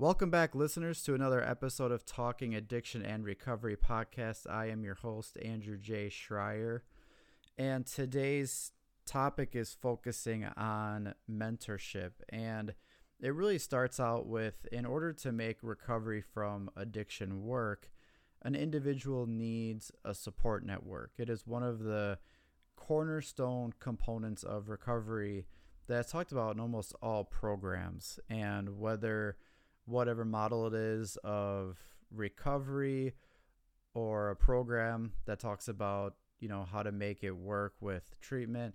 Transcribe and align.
Welcome 0.00 0.30
back, 0.30 0.54
listeners, 0.54 1.02
to 1.02 1.14
another 1.14 1.46
episode 1.46 1.92
of 1.92 2.06
Talking 2.06 2.54
Addiction 2.54 3.02
and 3.04 3.22
Recovery 3.22 3.76
podcast. 3.76 4.48
I 4.48 4.70
am 4.70 4.82
your 4.82 4.94
host, 4.94 5.36
Andrew 5.44 5.76
J. 5.76 6.08
Schreier, 6.08 6.80
and 7.58 7.84
today's 7.86 8.72
topic 9.04 9.50
is 9.52 9.76
focusing 9.78 10.46
on 10.56 11.12
mentorship. 11.30 12.12
And 12.30 12.72
it 13.20 13.34
really 13.34 13.58
starts 13.58 14.00
out 14.00 14.26
with 14.26 14.66
in 14.72 14.86
order 14.86 15.12
to 15.12 15.32
make 15.32 15.58
recovery 15.60 16.22
from 16.22 16.70
addiction 16.76 17.42
work, 17.42 17.90
an 18.40 18.54
individual 18.54 19.26
needs 19.26 19.92
a 20.02 20.14
support 20.14 20.64
network. 20.64 21.10
It 21.18 21.28
is 21.28 21.46
one 21.46 21.62
of 21.62 21.80
the 21.80 22.18
cornerstone 22.74 23.74
components 23.78 24.44
of 24.44 24.70
recovery 24.70 25.44
that's 25.88 26.12
talked 26.12 26.32
about 26.32 26.54
in 26.54 26.60
almost 26.60 26.94
all 27.02 27.22
programs. 27.22 28.18
And 28.30 28.78
whether 28.78 29.36
whatever 29.90 30.24
model 30.24 30.66
it 30.66 30.74
is 30.74 31.16
of 31.24 31.78
recovery 32.10 33.14
or 33.92 34.30
a 34.30 34.36
program 34.36 35.12
that 35.26 35.40
talks 35.40 35.68
about, 35.68 36.14
you 36.38 36.48
know, 36.48 36.64
how 36.70 36.82
to 36.82 36.92
make 36.92 37.24
it 37.24 37.32
work 37.32 37.74
with 37.80 38.14
treatment, 38.20 38.74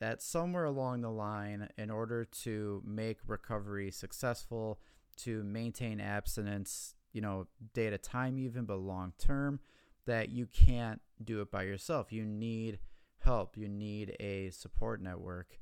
that 0.00 0.22
somewhere 0.22 0.64
along 0.64 1.00
the 1.00 1.10
line, 1.10 1.68
in 1.76 1.90
order 1.90 2.24
to 2.24 2.82
make 2.86 3.18
recovery 3.26 3.90
successful, 3.90 4.78
to 5.16 5.42
maintain 5.42 6.00
abstinence, 6.00 6.94
you 7.12 7.20
know, 7.20 7.46
day 7.72 7.88
a 7.88 7.98
time, 7.98 8.38
even, 8.38 8.64
but 8.64 8.76
long 8.76 9.12
term, 9.18 9.60
that 10.06 10.28
you 10.28 10.46
can't 10.46 11.00
do 11.22 11.40
it 11.40 11.50
by 11.50 11.62
yourself. 11.62 12.12
You 12.12 12.24
need 12.24 12.78
help, 13.18 13.56
you 13.56 13.68
need 13.68 14.16
a 14.20 14.50
support 14.50 15.02
network. 15.02 15.58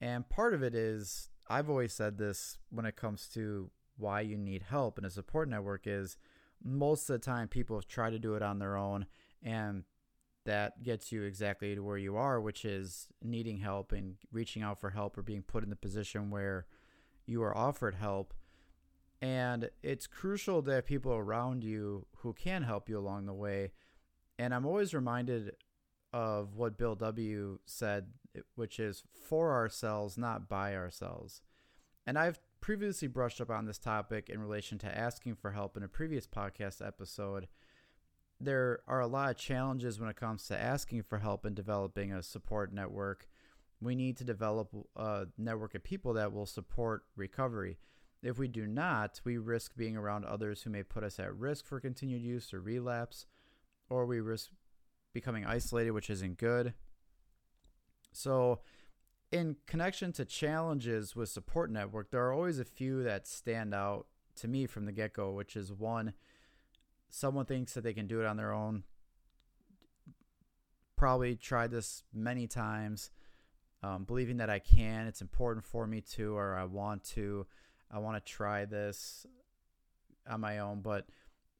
And 0.00 0.28
part 0.28 0.54
of 0.54 0.62
it 0.62 0.74
is, 0.74 1.28
I've 1.48 1.68
always 1.68 1.92
said 1.92 2.18
this 2.18 2.58
when 2.70 2.86
it 2.86 2.96
comes 2.96 3.28
to 3.34 3.70
why 4.02 4.20
you 4.20 4.36
need 4.36 4.64
help 4.68 4.98
and 4.98 5.06
a 5.06 5.10
support 5.10 5.48
network 5.48 5.86
is 5.86 6.16
most 6.62 7.08
of 7.08 7.20
the 7.20 7.24
time 7.24 7.48
people 7.48 7.80
try 7.80 8.10
to 8.10 8.18
do 8.18 8.34
it 8.34 8.42
on 8.42 8.58
their 8.58 8.76
own 8.76 9.06
and 9.42 9.84
that 10.44 10.82
gets 10.82 11.12
you 11.12 11.22
exactly 11.22 11.74
to 11.74 11.82
where 11.82 11.98
you 11.98 12.16
are, 12.16 12.40
which 12.40 12.64
is 12.64 13.08
needing 13.22 13.58
help 13.58 13.92
and 13.92 14.16
reaching 14.32 14.62
out 14.62 14.80
for 14.80 14.90
help 14.90 15.16
or 15.16 15.22
being 15.22 15.42
put 15.42 15.62
in 15.62 15.70
the 15.70 15.76
position 15.76 16.30
where 16.30 16.66
you 17.26 17.42
are 17.42 17.56
offered 17.56 17.94
help. 17.94 18.34
And 19.20 19.70
it's 19.82 20.08
crucial 20.08 20.62
to 20.62 20.70
have 20.72 20.86
people 20.86 21.12
around 21.12 21.62
you 21.62 22.06
who 22.18 22.32
can 22.32 22.62
help 22.62 22.88
you 22.88 22.98
along 22.98 23.26
the 23.26 23.32
way. 23.32 23.70
And 24.38 24.52
I'm 24.52 24.66
always 24.66 24.94
reminded 24.94 25.52
of 26.12 26.56
what 26.56 26.76
Bill 26.76 26.96
W. 26.96 27.60
said, 27.64 28.08
which 28.56 28.80
is 28.80 29.04
for 29.28 29.52
ourselves, 29.52 30.18
not 30.18 30.48
by 30.48 30.74
ourselves. 30.74 31.40
And 32.04 32.18
I've 32.18 32.40
previously 32.62 33.08
brushed 33.08 33.42
up 33.42 33.50
on 33.50 33.66
this 33.66 33.78
topic 33.78 34.30
in 34.30 34.40
relation 34.40 34.78
to 34.78 34.98
asking 34.98 35.34
for 35.34 35.50
help 35.50 35.76
in 35.76 35.82
a 35.82 35.88
previous 35.88 36.26
podcast 36.26 36.84
episode 36.84 37.48
there 38.42 38.80
are 38.88 39.00
a 39.00 39.06
lot 39.06 39.30
of 39.30 39.36
challenges 39.36 40.00
when 40.00 40.08
it 40.08 40.16
comes 40.16 40.46
to 40.46 40.60
asking 40.60 41.02
for 41.02 41.18
help 41.18 41.44
and 41.44 41.54
developing 41.54 42.12
a 42.12 42.22
support 42.22 42.72
network. 42.72 43.28
We 43.80 43.94
need 43.94 44.16
to 44.18 44.24
develop 44.24 44.74
a 44.96 45.26
network 45.38 45.74
of 45.74 45.84
people 45.84 46.14
that 46.14 46.32
will 46.32 46.46
support 46.46 47.04
recovery. 47.16 47.78
If 48.22 48.38
we 48.38 48.48
do 48.48 48.66
not, 48.66 49.20
we 49.24 49.38
risk 49.38 49.76
being 49.76 49.96
around 49.96 50.24
others 50.24 50.62
who 50.62 50.70
may 50.70 50.82
put 50.82 51.04
us 51.04 51.18
at 51.18 51.34
risk 51.36 51.66
for 51.66 51.80
continued 51.80 52.22
use 52.22 52.52
or 52.52 52.60
relapse, 52.60 53.26
or 53.88 54.06
we 54.06 54.20
risk 54.20 54.50
becoming 55.12 55.44
isolated, 55.44 55.90
which 55.90 56.10
isn't 56.10 56.38
good. 56.38 56.74
So, 58.12 58.60
in 59.32 59.56
connection 59.66 60.12
to 60.12 60.24
challenges 60.26 61.16
with 61.16 61.30
support 61.30 61.70
network, 61.70 62.10
there 62.10 62.24
are 62.24 62.32
always 62.32 62.58
a 62.58 62.64
few 62.64 63.02
that 63.02 63.26
stand 63.26 63.74
out 63.74 64.06
to 64.36 64.46
me 64.46 64.66
from 64.66 64.84
the 64.84 64.92
get 64.92 65.14
go, 65.14 65.32
which 65.32 65.56
is 65.56 65.72
one, 65.72 66.12
someone 67.08 67.46
thinks 67.46 67.72
that 67.72 67.82
they 67.82 67.94
can 67.94 68.06
do 68.06 68.20
it 68.20 68.26
on 68.26 68.36
their 68.36 68.52
own. 68.52 68.84
Probably 70.96 71.34
tried 71.34 71.70
this 71.70 72.04
many 72.12 72.46
times, 72.46 73.10
um, 73.82 74.04
believing 74.04 74.36
that 74.36 74.50
I 74.50 74.58
can. 74.58 75.06
It's 75.06 75.22
important 75.22 75.64
for 75.64 75.86
me 75.86 76.02
to, 76.12 76.36
or 76.36 76.54
I 76.54 76.64
want 76.64 77.02
to. 77.14 77.46
I 77.90 77.98
want 77.98 78.24
to 78.24 78.32
try 78.32 78.66
this 78.66 79.26
on 80.30 80.40
my 80.40 80.60
own. 80.60 80.80
But 80.80 81.06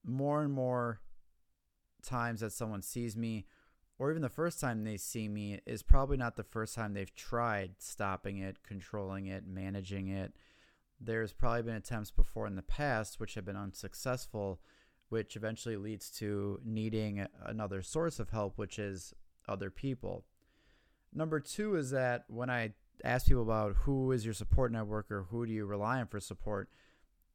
more 0.04 0.42
and 0.42 0.52
more 0.52 1.00
times 2.02 2.40
that 2.40 2.52
someone 2.52 2.82
sees 2.82 3.16
me, 3.16 3.46
or 4.02 4.10
even 4.10 4.20
the 4.20 4.28
first 4.28 4.58
time 4.58 4.82
they 4.82 4.96
see 4.96 5.28
me, 5.28 5.60
is 5.64 5.84
probably 5.84 6.16
not 6.16 6.34
the 6.34 6.42
first 6.42 6.74
time 6.74 6.92
they've 6.92 7.14
tried 7.14 7.70
stopping 7.78 8.38
it, 8.38 8.60
controlling 8.64 9.26
it, 9.26 9.46
managing 9.46 10.08
it. 10.08 10.32
There's 11.00 11.32
probably 11.32 11.62
been 11.62 11.76
attempts 11.76 12.10
before 12.10 12.48
in 12.48 12.56
the 12.56 12.62
past 12.62 13.20
which 13.20 13.34
have 13.34 13.44
been 13.44 13.54
unsuccessful 13.54 14.60
which 15.08 15.36
eventually 15.36 15.76
leads 15.76 16.10
to 16.10 16.58
needing 16.64 17.24
another 17.44 17.80
source 17.80 18.18
of 18.18 18.30
help, 18.30 18.58
which 18.58 18.76
is 18.76 19.14
other 19.46 19.70
people. 19.70 20.24
Number 21.12 21.38
two 21.38 21.76
is 21.76 21.90
that 21.90 22.24
when 22.26 22.50
I 22.50 22.72
ask 23.04 23.28
people 23.28 23.42
about 23.42 23.76
who 23.82 24.10
is 24.10 24.24
your 24.24 24.34
support 24.34 24.72
network 24.72 25.12
or 25.12 25.26
who 25.30 25.46
do 25.46 25.52
you 25.52 25.64
rely 25.64 26.00
on 26.00 26.08
for 26.08 26.18
support, 26.18 26.70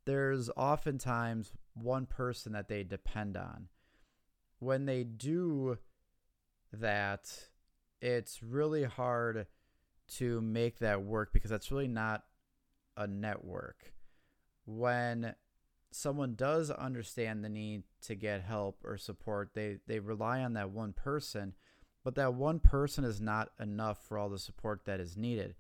there's 0.04 0.50
oftentimes 0.58 1.54
one 1.76 2.08
person 2.08 2.52
that 2.52 2.68
they 2.68 2.84
depend 2.84 3.38
on. 3.38 3.70
When 4.60 4.86
they 4.86 5.06
do 5.06 5.78
that, 6.74 7.50
it's 8.02 8.44
really 8.44 8.84
hard 8.84 9.48
to 10.16 10.42
make 10.42 10.80
that 10.80 11.04
work 11.04 11.34
because 11.34 11.52
that's 11.52 11.72
really 11.72 11.88
not 11.88 12.24
a 12.96 13.08
network. 13.08 13.94
When 14.66 15.36
someone 15.92 16.36
does 16.36 16.70
understand 16.70 17.44
the 17.44 17.50
need 17.50 17.84
to 18.04 18.16
get 18.16 18.42
help 18.42 18.84
or 18.84 18.98
support, 18.98 19.52
they 19.54 19.78
they 19.88 20.00
rely 20.00 20.42
on 20.42 20.54
that 20.54 20.72
one 20.72 20.94
person, 20.94 21.54
but 22.04 22.16
that 22.16 22.34
one 22.34 22.60
person 22.60 23.04
is 23.04 23.20
not 23.20 23.50
enough 23.60 24.06
for 24.06 24.18
all 24.18 24.30
the 24.30 24.40
support 24.40 24.86
that 24.86 25.00
is 25.00 25.18
needed. 25.18 25.56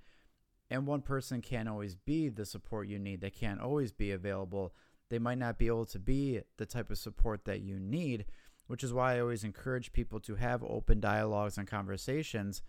And 0.70 0.86
one 0.86 1.02
person 1.02 1.42
can't 1.42 1.70
always 1.70 1.96
be 1.96 2.28
the 2.30 2.46
support 2.46 2.90
you 2.90 3.00
need. 3.00 3.22
They 3.22 3.30
can't 3.30 3.62
always 3.62 3.92
be 3.94 4.12
available. 4.12 4.74
They 5.10 5.20
might 5.20 5.38
not 5.38 5.58
be 5.58 5.68
able 5.68 5.86
to 5.88 6.00
be 6.00 6.42
the 6.58 6.66
type 6.66 6.90
of 6.90 6.98
support 6.98 7.46
that 7.46 7.62
you 7.62 7.80
need, 7.80 8.26
which 8.68 8.84
is 8.84 8.94
why 8.94 9.16
I 9.16 9.20
always 9.20 9.44
encourage 9.44 9.94
people 9.94 10.20
to 10.22 10.36
have 10.36 10.64
open 10.64 11.00
dialogues 11.00 11.58
and 11.58 11.68
conversations 11.68 12.62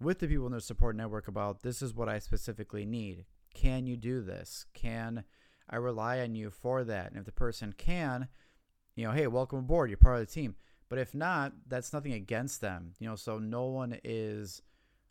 with 0.00 0.18
the 0.18 0.28
people 0.28 0.46
in 0.46 0.52
their 0.52 0.60
support 0.60 0.96
network 0.96 1.28
about 1.28 1.62
this 1.62 1.80
is 1.80 1.94
what 1.94 2.08
I 2.08 2.18
specifically 2.18 2.84
need. 2.84 3.24
Can 3.54 3.86
you 3.86 3.96
do 3.96 4.20
this? 4.20 4.66
Can 4.74 5.24
I 5.68 5.76
rely 5.76 6.20
on 6.20 6.34
you 6.34 6.50
for 6.50 6.84
that. 6.84 7.10
And 7.10 7.18
if 7.18 7.24
the 7.24 7.32
person 7.32 7.72
can, 7.72 8.28
you 8.96 9.06
know, 9.06 9.12
hey, 9.12 9.26
welcome 9.26 9.60
aboard. 9.60 9.90
You're 9.90 9.96
part 9.96 10.20
of 10.20 10.26
the 10.26 10.32
team. 10.32 10.56
But 10.88 10.98
if 10.98 11.14
not, 11.14 11.52
that's 11.66 11.92
nothing 11.92 12.12
against 12.12 12.60
them. 12.60 12.92
You 12.98 13.08
know, 13.08 13.16
so 13.16 13.38
no 13.38 13.66
one 13.66 13.98
is 14.04 14.62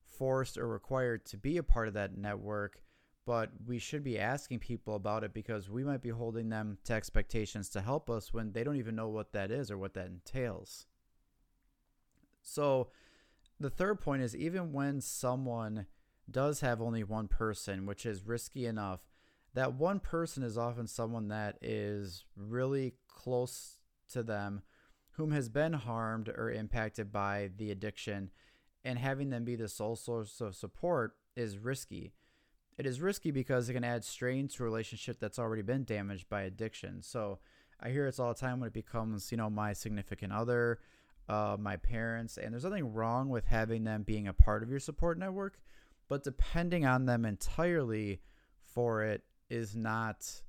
forced 0.07 0.57
or 0.57 0.67
required 0.67 1.25
to 1.25 1.37
be 1.37 1.57
a 1.57 1.63
part 1.63 1.87
of 1.87 1.95
that 1.95 2.15
network, 2.15 2.82
but 3.25 3.51
we 3.65 3.79
should 3.79 4.03
be 4.03 4.19
asking 4.19 4.59
people 4.59 4.95
about 4.95 5.23
it 5.23 5.33
because 5.33 5.69
we 5.69 5.83
might 5.83 6.01
be 6.01 6.09
holding 6.09 6.49
them 6.49 6.77
to 6.83 6.93
expectations 6.93 7.69
to 7.69 7.81
help 7.81 8.09
us 8.09 8.33
when 8.33 8.51
they 8.51 8.63
don't 8.63 8.75
even 8.75 8.95
know 8.95 9.07
what 9.07 9.31
that 9.33 9.51
is 9.51 9.71
or 9.71 9.77
what 9.77 9.93
that 9.93 10.07
entails. 10.07 10.87
So 12.41 12.89
the 13.59 13.69
third 13.69 14.01
point 14.01 14.23
is 14.23 14.35
even 14.35 14.73
when 14.73 14.99
someone 14.99 15.85
does 16.29 16.59
have 16.59 16.81
only 16.81 17.03
one 17.03 17.27
person, 17.27 17.85
which 17.85 18.05
is 18.05 18.27
risky 18.27 18.65
enough, 18.65 19.01
that 19.53 19.73
one 19.73 19.99
person 19.99 20.43
is 20.43 20.57
often 20.57 20.87
someone 20.87 21.29
that 21.29 21.57
is 21.61 22.25
really 22.35 22.95
close 23.07 23.79
to 24.11 24.23
them 24.23 24.61
whom 25.11 25.31
has 25.31 25.47
been 25.47 25.73
harmed 25.73 26.27
or 26.27 26.51
impacted 26.51 27.11
by 27.11 27.51
the 27.57 27.71
addiction 27.71 28.31
and 28.83 28.97
having 28.99 29.29
them 29.29 29.45
be 29.45 29.55
the 29.55 29.67
sole 29.67 29.95
source 29.95 30.41
of 30.41 30.55
support 30.55 31.15
is 31.35 31.57
risky. 31.57 32.13
It 32.77 32.85
is 32.85 33.01
risky 33.01 33.31
because 33.31 33.69
it 33.69 33.73
can 33.73 33.83
add 33.83 34.03
strain 34.03 34.47
to 34.49 34.63
a 34.63 34.65
relationship 34.65 35.19
that's 35.19 35.37
already 35.37 35.61
been 35.61 35.83
damaged 35.83 36.27
by 36.29 36.41
addiction. 36.41 37.01
So 37.01 37.39
I 37.79 37.89
hear 37.89 38.07
it's 38.07 38.19
all 38.19 38.33
the 38.33 38.39
time 38.39 38.59
when 38.59 38.67
it 38.67 38.73
becomes, 38.73 39.31
you 39.31 39.37
know, 39.37 39.49
my 39.49 39.73
significant 39.73 40.33
other, 40.33 40.79
uh, 41.29 41.55
my 41.59 41.77
parents, 41.77 42.37
and 42.37 42.51
there's 42.51 42.63
nothing 42.63 42.93
wrong 42.93 43.29
with 43.29 43.45
having 43.45 43.83
them 43.83 44.03
being 44.03 44.27
a 44.27 44.33
part 44.33 44.63
of 44.63 44.69
your 44.69 44.79
support 44.79 45.19
network, 45.19 45.59
but 46.09 46.23
depending 46.23 46.85
on 46.85 47.05
them 47.05 47.25
entirely 47.25 48.21
for 48.65 49.03
it 49.03 49.23
is 49.49 49.75
not 49.75 50.41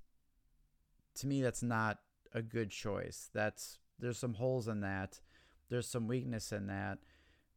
to 1.15 1.27
me 1.27 1.43
that's 1.43 1.63
not 1.63 1.99
a 2.33 2.43
good 2.43 2.71
choice. 2.71 3.31
That's 3.33 3.79
there's 3.99 4.19
some 4.19 4.35
holes 4.35 4.67
in 4.67 4.81
that. 4.81 5.21
There's 5.69 5.87
some 5.87 6.09
weakness 6.09 6.53
in 6.53 6.67
that 6.67 6.99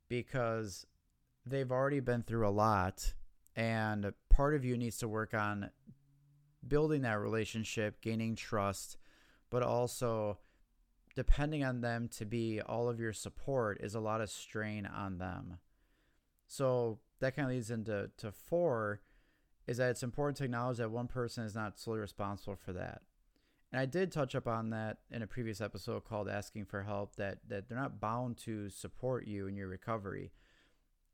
because 0.09 0.85
they've 1.45 1.71
already 1.71 1.99
been 1.99 2.23
through 2.23 2.47
a 2.47 2.49
lot 2.49 3.13
and 3.55 4.13
part 4.37 4.53
of 4.53 4.63
you 4.63 4.77
needs 4.77 4.97
to 4.97 5.07
work 5.07 5.33
on 5.33 5.71
building 6.65 7.01
that 7.01 7.19
relationship, 7.19 7.99
gaining 8.01 8.35
trust, 8.35 8.97
but 9.49 9.63
also 9.63 10.37
depending 11.15 11.63
on 11.63 11.81
them 11.81 12.07
to 12.07 12.23
be 12.23 12.61
all 12.61 12.87
of 12.87 12.99
your 12.99 13.13
support 13.13 13.81
is 13.81 13.95
a 13.95 13.99
lot 13.99 14.21
of 14.21 14.29
strain 14.29 14.85
on 14.85 15.17
them. 15.17 15.57
So 16.45 16.99
that 17.19 17.35
kind 17.35 17.47
of 17.47 17.55
leads 17.55 17.71
into 17.71 18.11
to 18.17 18.31
four 18.31 19.01
is 19.65 19.77
that 19.77 19.89
it's 19.89 20.03
important 20.03 20.37
to 20.37 20.43
acknowledge 20.43 20.77
that 20.77 20.91
one 20.91 21.07
person 21.07 21.43
is 21.43 21.55
not 21.55 21.79
solely 21.79 21.99
responsible 21.99 22.55
for 22.55 22.73
that. 22.73 23.01
And 23.71 23.81
I 23.81 23.85
did 23.87 24.11
touch 24.11 24.35
up 24.35 24.47
on 24.47 24.69
that 24.69 24.99
in 25.09 25.23
a 25.23 25.27
previous 25.27 25.61
episode 25.61 26.05
called 26.05 26.29
Asking 26.29 26.65
for 26.65 26.83
Help 26.83 27.15
that, 27.15 27.39
that 27.47 27.67
they're 27.67 27.77
not 27.77 27.99
bound 27.99 28.37
to 28.45 28.69
support 28.69 29.25
you 29.25 29.47
in 29.47 29.57
your 29.57 29.67
recovery. 29.67 30.31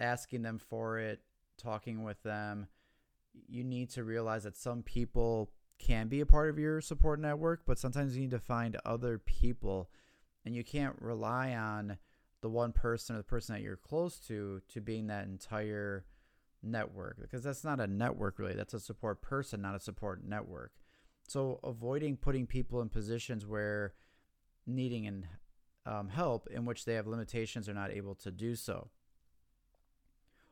Asking 0.02 0.42
them 0.42 0.60
for 0.60 1.00
it, 1.00 1.22
talking 1.58 2.04
with 2.04 2.22
them, 2.24 2.68
you 3.34 3.64
need 3.64 3.90
to 3.92 4.04
realize 4.04 4.44
that 4.44 4.58
some 4.58 4.84
people 4.84 5.52
can 5.80 6.08
be 6.08 6.22
a 6.22 6.26
part 6.26 6.50
of 6.50 6.58
your 6.58 6.82
support 6.82 7.20
network, 7.20 7.62
but 7.66 7.80
sometimes 7.80 8.16
you 8.16 8.22
need 8.22 8.32
to 8.32 8.40
find 8.40 8.78
other 8.86 9.18
people 9.18 9.90
and 10.46 10.56
you 10.56 10.64
can't 10.64 10.96
rely 11.00 11.54
on 11.54 11.98
the 12.42 12.50
one 12.50 12.72
person 12.72 13.16
or 13.16 13.20
the 13.20 13.24
person 13.24 13.56
that 13.56 13.62
you're 13.62 13.78
close 13.78 14.20
to 14.20 14.62
to 14.70 14.82
being 14.82 15.08
that 15.08 15.26
entire 15.26 16.06
network 16.62 17.20
because 17.20 17.44
that's 17.44 17.64
not 17.64 17.80
a 17.80 17.88
network 17.88 18.40
really. 18.40 18.54
That's 18.54 18.74
a 18.74 18.80
support 18.80 19.22
person 19.22 19.62
not 19.62 19.76
a 19.76 19.80
support 19.80 20.24
network. 20.26 20.74
So 21.28 21.60
avoiding 21.64 22.18
putting 22.18 22.46
people 22.46 22.82
in 22.82 22.90
positions 22.90 23.46
where 23.46 23.94
needing 24.68 25.08
and 25.08 25.28
um, 25.86 26.10
help 26.10 26.48
in 26.52 26.66
which 26.66 26.86
they 26.86 26.94
have 26.96 27.08
limitations 27.08 27.68
are 27.68 27.74
not 27.74 27.92
able 27.92 28.16
to 28.16 28.32
do 28.32 28.56
so 28.56 28.90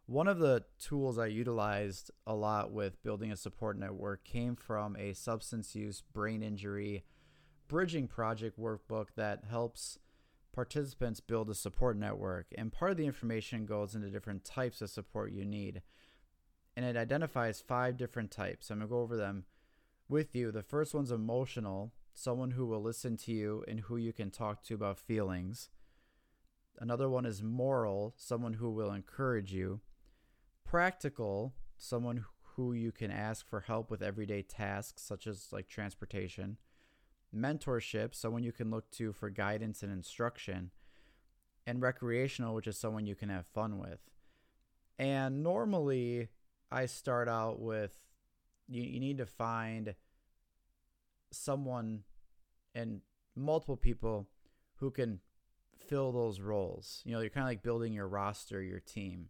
one 0.06 0.28
of 0.28 0.40
the 0.40 0.64
tools 0.80 1.18
i 1.18 1.26
utilized 1.26 2.12
a 2.28 2.34
lot 2.34 2.72
with 2.72 3.02
building 3.04 3.32
a 3.32 3.38
support 3.38 3.78
network 3.78 4.24
came 4.24 4.56
from 4.56 4.96
a 4.98 5.14
substance 5.14 5.76
use 5.76 6.04
brain 6.14 6.42
injury 6.44 7.04
bridging 7.68 8.06
project 8.06 8.60
workbook 8.60 9.08
that 9.16 9.46
helps 9.50 9.98
participants 10.54 11.20
build 11.20 11.50
a 11.50 11.56
support 11.56 11.98
network. 11.98 12.48
And 12.58 12.72
part 12.72 12.92
of 12.92 12.98
the 12.98 13.06
information 13.06 13.66
goes 13.66 13.96
into 13.96 14.10
different 14.10 14.44
types 14.44 14.82
of 14.82 14.90
support 14.90 15.32
you 15.32 15.46
need. 15.46 15.82
And 16.76 16.86
it 16.86 16.98
identifies 16.98 17.62
five 17.62 17.98
different 17.98 18.32
types. 18.32 18.70
I'm 18.70 18.80
going 18.80 18.88
to 18.88 18.92
go 18.92 19.00
over 19.00 19.18
them 19.18 19.46
with 20.10 20.36
you. 20.36 20.52
The 20.52 20.64
first 20.64 20.94
one's 20.94 21.12
emotional, 21.12 21.94
someone 22.14 22.52
who 22.52 22.66
will 22.66 22.82
listen 22.82 23.18
to 23.18 23.32
you 23.32 23.64
and 23.68 23.82
who 23.82 23.98
you 23.98 24.14
can 24.14 24.32
talk 24.32 24.64
to 24.64 24.76
about 24.76 25.00
feelings. 25.00 25.70
Another 26.80 27.10
one 27.10 27.26
is 27.26 27.44
moral, 27.44 28.14
someone 28.18 28.54
who 28.54 28.70
will 28.70 28.92
encourage 28.92 29.54
you. 29.54 29.82
Practical, 30.66 31.54
someone 31.78 32.26
who 32.56 32.74
you 32.74 32.92
can 32.92 33.12
ask 33.12 33.48
for 33.48 33.62
help 33.62 33.90
with 33.90 34.02
everyday 34.02 34.42
tasks 34.42 35.02
such 35.02 35.28
as 35.28 35.48
like 35.52 35.68
transportation 35.68 36.58
mentorship, 37.36 38.14
someone 38.14 38.44
you 38.44 38.52
can 38.52 38.70
look 38.70 38.90
to 38.92 39.14
for 39.14 39.30
guidance 39.30 39.84
and 39.84 39.92
instruction, 39.92 40.72
and 41.66 41.82
recreational, 41.82 42.56
which 42.56 42.68
is 42.68 42.78
someone 42.78 43.06
you 43.06 43.16
can 43.16 43.30
have 43.30 43.46
fun 43.48 43.80
with. 43.80 44.00
And 45.00 45.44
normally, 45.44 46.30
I 46.72 46.86
start 46.86 47.28
out 47.28 47.60
with 47.60 47.92
you, 48.68 48.82
you 48.82 49.00
need 49.00 49.18
to 49.18 49.26
find 49.26 49.96
someone 51.32 52.04
and 52.76 53.02
multiple 53.36 53.78
people 53.78 54.28
who 54.76 54.92
can 54.92 55.20
fill 55.88 56.12
those 56.12 56.40
roles. 56.40 57.02
You 57.06 57.14
know, 57.14 57.22
you're 57.22 57.30
kind 57.30 57.46
of 57.46 57.50
like 57.50 57.64
building 57.64 57.94
your 57.94 58.08
roster, 58.08 58.62
your 58.62 58.80
team. 58.80 59.30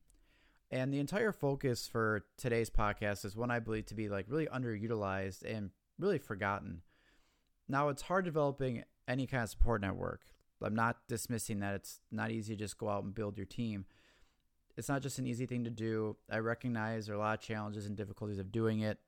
And 0.71 0.93
the 0.93 0.99
entire 0.99 1.33
focus 1.33 1.85
for 1.85 2.23
today's 2.37 2.69
podcast 2.69 3.25
is 3.25 3.35
one 3.35 3.51
I 3.51 3.59
believe 3.59 3.87
to 3.87 3.95
be 3.95 4.07
like 4.07 4.25
really 4.29 4.47
underutilized 4.47 5.43
and 5.43 5.71
really 5.99 6.17
forgotten. 6.17 6.81
Now, 7.67 7.89
it's 7.89 8.03
hard 8.03 8.23
developing 8.23 8.83
any 9.07 9.27
kind 9.27 9.43
of 9.43 9.49
support 9.49 9.81
network. 9.81 10.21
I'm 10.63 10.75
not 10.75 10.97
dismissing 11.07 11.59
that 11.59 11.75
it's 11.75 11.99
not 12.11 12.31
easy 12.31 12.55
to 12.55 12.63
just 12.63 12.77
go 12.77 12.87
out 12.87 13.03
and 13.03 13.13
build 13.13 13.37
your 13.37 13.45
team. 13.45 13.85
It's 14.77 14.87
not 14.87 15.01
just 15.01 15.19
an 15.19 15.27
easy 15.27 15.45
thing 15.45 15.63
to 15.65 15.69
do. 15.69 16.15
I 16.29 16.37
recognize 16.37 17.05
there 17.05 17.15
are 17.15 17.19
a 17.19 17.21
lot 17.21 17.39
of 17.39 17.45
challenges 17.45 17.85
and 17.85 17.97
difficulties 17.97 18.39
of 18.39 18.51
doing 18.51 18.79
it. 18.79 18.99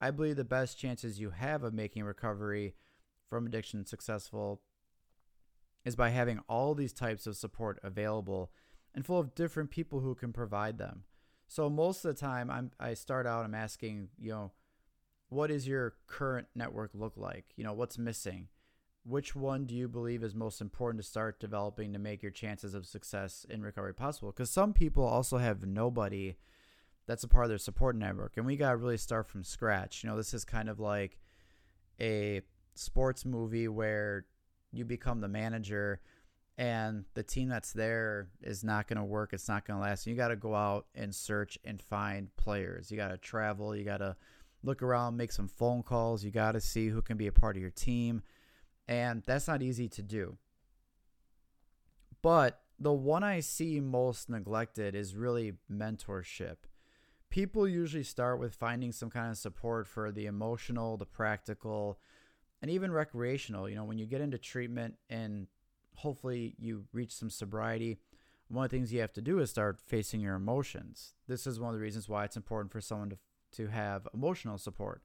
I 0.00 0.10
believe 0.10 0.36
the 0.36 0.44
best 0.44 0.78
chances 0.78 1.20
you 1.20 1.30
have 1.30 1.62
of 1.62 1.72
making 1.72 2.02
recovery 2.04 2.74
from 3.28 3.46
addiction 3.46 3.86
successful 3.86 4.60
is 5.84 5.94
by 5.94 6.10
having 6.10 6.40
all 6.48 6.74
these 6.74 6.92
types 6.92 7.26
of 7.26 7.36
support 7.36 7.78
available 7.82 8.50
and 8.96 9.04
full 9.04 9.20
of 9.20 9.34
different 9.34 9.70
people 9.70 10.00
who 10.00 10.14
can 10.14 10.32
provide 10.32 10.78
them. 10.78 11.04
So 11.46 11.70
most 11.70 12.04
of 12.04 12.14
the 12.14 12.20
time 12.20 12.50
I'm 12.50 12.72
I 12.80 12.94
start 12.94 13.26
out 13.26 13.44
I'm 13.44 13.54
asking, 13.54 14.08
you 14.18 14.30
know, 14.30 14.52
what 15.28 15.50
is 15.50 15.68
your 15.68 15.94
current 16.06 16.48
network 16.54 16.90
look 16.94 17.16
like? 17.16 17.44
You 17.56 17.62
know, 17.62 17.74
what's 17.74 17.98
missing? 17.98 18.48
Which 19.04 19.36
one 19.36 19.66
do 19.66 19.74
you 19.74 19.86
believe 19.86 20.24
is 20.24 20.34
most 20.34 20.60
important 20.60 21.00
to 21.00 21.08
start 21.08 21.38
developing 21.38 21.92
to 21.92 21.98
make 22.00 22.22
your 22.22 22.32
chances 22.32 22.74
of 22.74 22.86
success 22.86 23.46
in 23.48 23.62
recovery 23.62 23.94
possible? 23.94 24.32
Because 24.32 24.50
some 24.50 24.72
people 24.72 25.04
also 25.04 25.38
have 25.38 25.64
nobody 25.64 26.36
that's 27.06 27.22
a 27.22 27.28
part 27.28 27.44
of 27.44 27.50
their 27.50 27.58
support 27.58 27.94
network, 27.94 28.36
and 28.36 28.44
we 28.44 28.56
got 28.56 28.70
to 28.70 28.76
really 28.76 28.96
start 28.96 29.28
from 29.28 29.44
scratch. 29.44 30.02
You 30.02 30.10
know, 30.10 30.16
this 30.16 30.34
is 30.34 30.44
kind 30.44 30.68
of 30.68 30.80
like 30.80 31.18
a 32.00 32.40
sports 32.74 33.24
movie 33.24 33.68
where 33.68 34.26
you 34.72 34.84
become 34.84 35.20
the 35.20 35.28
manager 35.28 36.00
and 36.58 37.04
the 37.14 37.22
team 37.22 37.48
that's 37.48 37.72
there 37.72 38.28
is 38.42 38.64
not 38.64 38.88
going 38.88 38.96
to 38.96 39.04
work. 39.04 39.32
It's 39.32 39.48
not 39.48 39.66
going 39.66 39.78
to 39.78 39.82
last. 39.82 40.06
You 40.06 40.14
got 40.14 40.28
to 40.28 40.36
go 40.36 40.54
out 40.54 40.86
and 40.94 41.14
search 41.14 41.58
and 41.64 41.80
find 41.80 42.34
players. 42.36 42.90
You 42.90 42.96
got 42.96 43.08
to 43.08 43.18
travel. 43.18 43.76
You 43.76 43.84
got 43.84 43.98
to 43.98 44.16
look 44.62 44.82
around, 44.82 45.16
make 45.16 45.32
some 45.32 45.48
phone 45.48 45.82
calls. 45.82 46.24
You 46.24 46.30
got 46.30 46.52
to 46.52 46.60
see 46.60 46.88
who 46.88 47.02
can 47.02 47.18
be 47.18 47.26
a 47.26 47.32
part 47.32 47.56
of 47.56 47.62
your 47.62 47.70
team. 47.70 48.22
And 48.88 49.22
that's 49.26 49.48
not 49.48 49.62
easy 49.62 49.88
to 49.90 50.02
do. 50.02 50.38
But 52.22 52.60
the 52.78 52.92
one 52.92 53.22
I 53.22 53.40
see 53.40 53.80
most 53.80 54.30
neglected 54.30 54.94
is 54.94 55.14
really 55.14 55.54
mentorship. 55.70 56.56
People 57.28 57.68
usually 57.68 58.02
start 58.02 58.40
with 58.40 58.54
finding 58.54 58.92
some 58.92 59.10
kind 59.10 59.30
of 59.30 59.36
support 59.36 59.86
for 59.86 60.10
the 60.10 60.26
emotional, 60.26 60.96
the 60.96 61.04
practical, 61.04 61.98
and 62.62 62.70
even 62.70 62.90
recreational. 62.90 63.68
You 63.68 63.74
know, 63.74 63.84
when 63.84 63.98
you 63.98 64.06
get 64.06 64.20
into 64.20 64.38
treatment 64.38 64.94
and 65.10 65.48
hopefully 65.96 66.54
you 66.58 66.84
reach 66.92 67.12
some 67.12 67.30
sobriety, 67.30 67.98
one 68.48 68.64
of 68.64 68.70
the 68.70 68.76
things 68.76 68.92
you 68.92 69.00
have 69.00 69.12
to 69.14 69.22
do 69.22 69.40
is 69.40 69.50
start 69.50 69.80
facing 69.80 70.20
your 70.20 70.36
emotions. 70.36 71.14
This 71.26 71.46
is 71.46 71.58
one 71.58 71.70
of 71.70 71.74
the 71.74 71.82
reasons 71.82 72.08
why 72.08 72.24
it's 72.24 72.36
important 72.36 72.70
for 72.70 72.80
someone 72.80 73.10
to 73.10 73.18
to 73.52 73.68
have 73.68 74.06
emotional 74.14 74.58
support. 74.58 75.02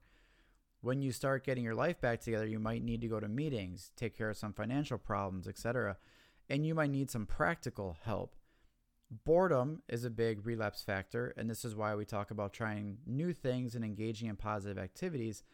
When 0.80 1.00
you 1.00 1.12
start 1.12 1.44
getting 1.44 1.64
your 1.64 1.74
life 1.74 2.00
back 2.00 2.20
together, 2.20 2.46
you 2.46 2.58
might 2.58 2.82
need 2.82 3.00
to 3.02 3.08
go 3.08 3.20
to 3.20 3.28
meetings, 3.28 3.92
take 3.96 4.16
care 4.16 4.30
of 4.30 4.36
some 4.36 4.52
financial 4.52 4.98
problems, 4.98 5.46
etc. 5.46 5.96
And 6.50 6.66
you 6.66 6.74
might 6.74 6.90
need 6.90 7.10
some 7.10 7.26
practical 7.26 7.96
help. 8.04 8.34
Boredom 9.24 9.82
is 9.88 10.04
a 10.04 10.10
big 10.10 10.44
relapse 10.46 10.82
factor, 10.82 11.34
and 11.36 11.48
this 11.48 11.64
is 11.64 11.76
why 11.76 11.94
we 11.94 12.04
talk 12.04 12.30
about 12.30 12.52
trying 12.52 12.98
new 13.06 13.32
things 13.32 13.74
and 13.74 13.84
engaging 13.84 14.28
in 14.28 14.36
positive 14.36 14.82
activities. 14.82 15.44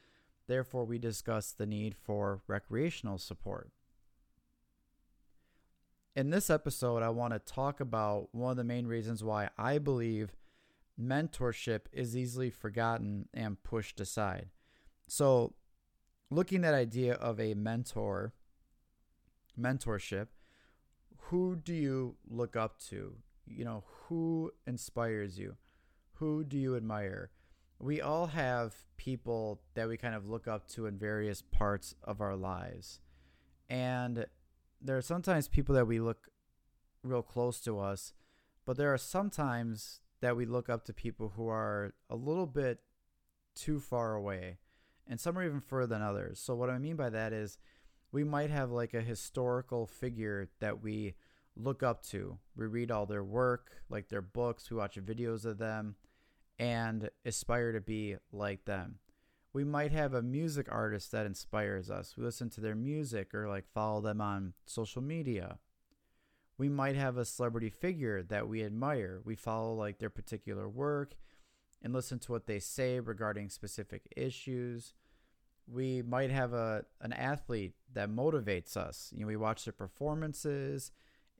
Therefore, 0.46 0.84
we 0.84 0.98
discuss 0.98 1.52
the 1.52 1.66
need 1.66 1.94
for 1.94 2.40
recreational 2.46 3.18
support. 3.18 3.70
In 6.18 6.30
this 6.30 6.50
episode, 6.50 7.04
I 7.04 7.10
want 7.10 7.32
to 7.32 7.38
talk 7.38 7.78
about 7.78 8.30
one 8.32 8.50
of 8.50 8.56
the 8.56 8.64
main 8.64 8.88
reasons 8.88 9.22
why 9.22 9.50
I 9.56 9.78
believe 9.78 10.34
mentorship 11.00 11.82
is 11.92 12.16
easily 12.16 12.50
forgotten 12.50 13.28
and 13.32 13.62
pushed 13.62 14.00
aside. 14.00 14.48
So, 15.06 15.54
looking 16.28 16.64
at 16.64 16.74
idea 16.74 17.14
of 17.14 17.38
a 17.38 17.54
mentor, 17.54 18.32
mentorship, 19.56 20.26
who 21.18 21.54
do 21.54 21.72
you 21.72 22.16
look 22.28 22.56
up 22.56 22.80
to? 22.88 23.14
You 23.46 23.64
know, 23.64 23.84
who 24.08 24.50
inspires 24.66 25.38
you? 25.38 25.54
Who 26.14 26.42
do 26.42 26.58
you 26.58 26.74
admire? 26.74 27.30
We 27.78 28.00
all 28.00 28.26
have 28.26 28.74
people 28.96 29.60
that 29.74 29.86
we 29.86 29.96
kind 29.96 30.16
of 30.16 30.28
look 30.28 30.48
up 30.48 30.66
to 30.70 30.86
in 30.86 30.98
various 30.98 31.42
parts 31.42 31.94
of 32.02 32.20
our 32.20 32.34
lives. 32.34 32.98
And 33.70 34.26
there 34.80 34.96
are 34.96 35.02
sometimes 35.02 35.48
people 35.48 35.74
that 35.74 35.86
we 35.86 36.00
look 36.00 36.28
real 37.02 37.22
close 37.22 37.60
to 37.60 37.78
us, 37.78 38.12
but 38.64 38.76
there 38.76 38.92
are 38.92 38.98
sometimes 38.98 40.00
that 40.20 40.36
we 40.36 40.46
look 40.46 40.68
up 40.68 40.84
to 40.84 40.92
people 40.92 41.32
who 41.36 41.48
are 41.48 41.94
a 42.10 42.16
little 42.16 42.46
bit 42.46 42.80
too 43.54 43.80
far 43.80 44.14
away, 44.14 44.58
and 45.06 45.20
some 45.20 45.38
are 45.38 45.44
even 45.44 45.60
further 45.60 45.94
than 45.94 46.02
others. 46.02 46.38
So, 46.38 46.54
what 46.54 46.70
I 46.70 46.78
mean 46.78 46.96
by 46.96 47.10
that 47.10 47.32
is 47.32 47.58
we 48.12 48.24
might 48.24 48.50
have 48.50 48.70
like 48.70 48.94
a 48.94 49.02
historical 49.02 49.86
figure 49.86 50.48
that 50.60 50.82
we 50.82 51.14
look 51.56 51.82
up 51.82 52.02
to. 52.06 52.38
We 52.56 52.66
read 52.66 52.90
all 52.90 53.06
their 53.06 53.24
work, 53.24 53.82
like 53.88 54.08
their 54.08 54.22
books, 54.22 54.70
we 54.70 54.76
watch 54.76 54.96
videos 54.96 55.44
of 55.44 55.58
them, 55.58 55.96
and 56.58 57.10
aspire 57.24 57.72
to 57.72 57.80
be 57.80 58.16
like 58.32 58.64
them. 58.64 58.98
We 59.52 59.64
might 59.64 59.92
have 59.92 60.14
a 60.14 60.22
music 60.22 60.66
artist 60.70 61.10
that 61.12 61.26
inspires 61.26 61.90
us. 61.90 62.16
We 62.16 62.24
listen 62.24 62.50
to 62.50 62.60
their 62.60 62.74
music 62.74 63.34
or 63.34 63.48
like 63.48 63.66
follow 63.72 64.00
them 64.00 64.20
on 64.20 64.52
social 64.66 65.02
media 65.02 65.58
we 66.58 66.68
might 66.68 66.96
have 66.96 67.16
a 67.16 67.24
celebrity 67.24 67.70
figure 67.70 68.22
that 68.24 68.48
we 68.48 68.64
admire. 68.64 69.20
We 69.24 69.36
follow 69.36 69.74
like 69.74 69.98
their 69.98 70.10
particular 70.10 70.68
work 70.68 71.14
and 71.80 71.92
listen 71.92 72.18
to 72.18 72.32
what 72.32 72.46
they 72.46 72.58
say 72.58 72.98
regarding 72.98 73.48
specific 73.48 74.12
issues. 74.16 74.92
We 75.68 76.02
might 76.02 76.32
have 76.32 76.52
a 76.52 76.84
an 77.00 77.12
athlete 77.12 77.74
that 77.92 78.10
motivates 78.10 78.76
us. 78.76 79.12
You 79.14 79.20
know, 79.20 79.28
we 79.28 79.36
watch 79.36 79.64
their 79.64 79.72
performances 79.72 80.90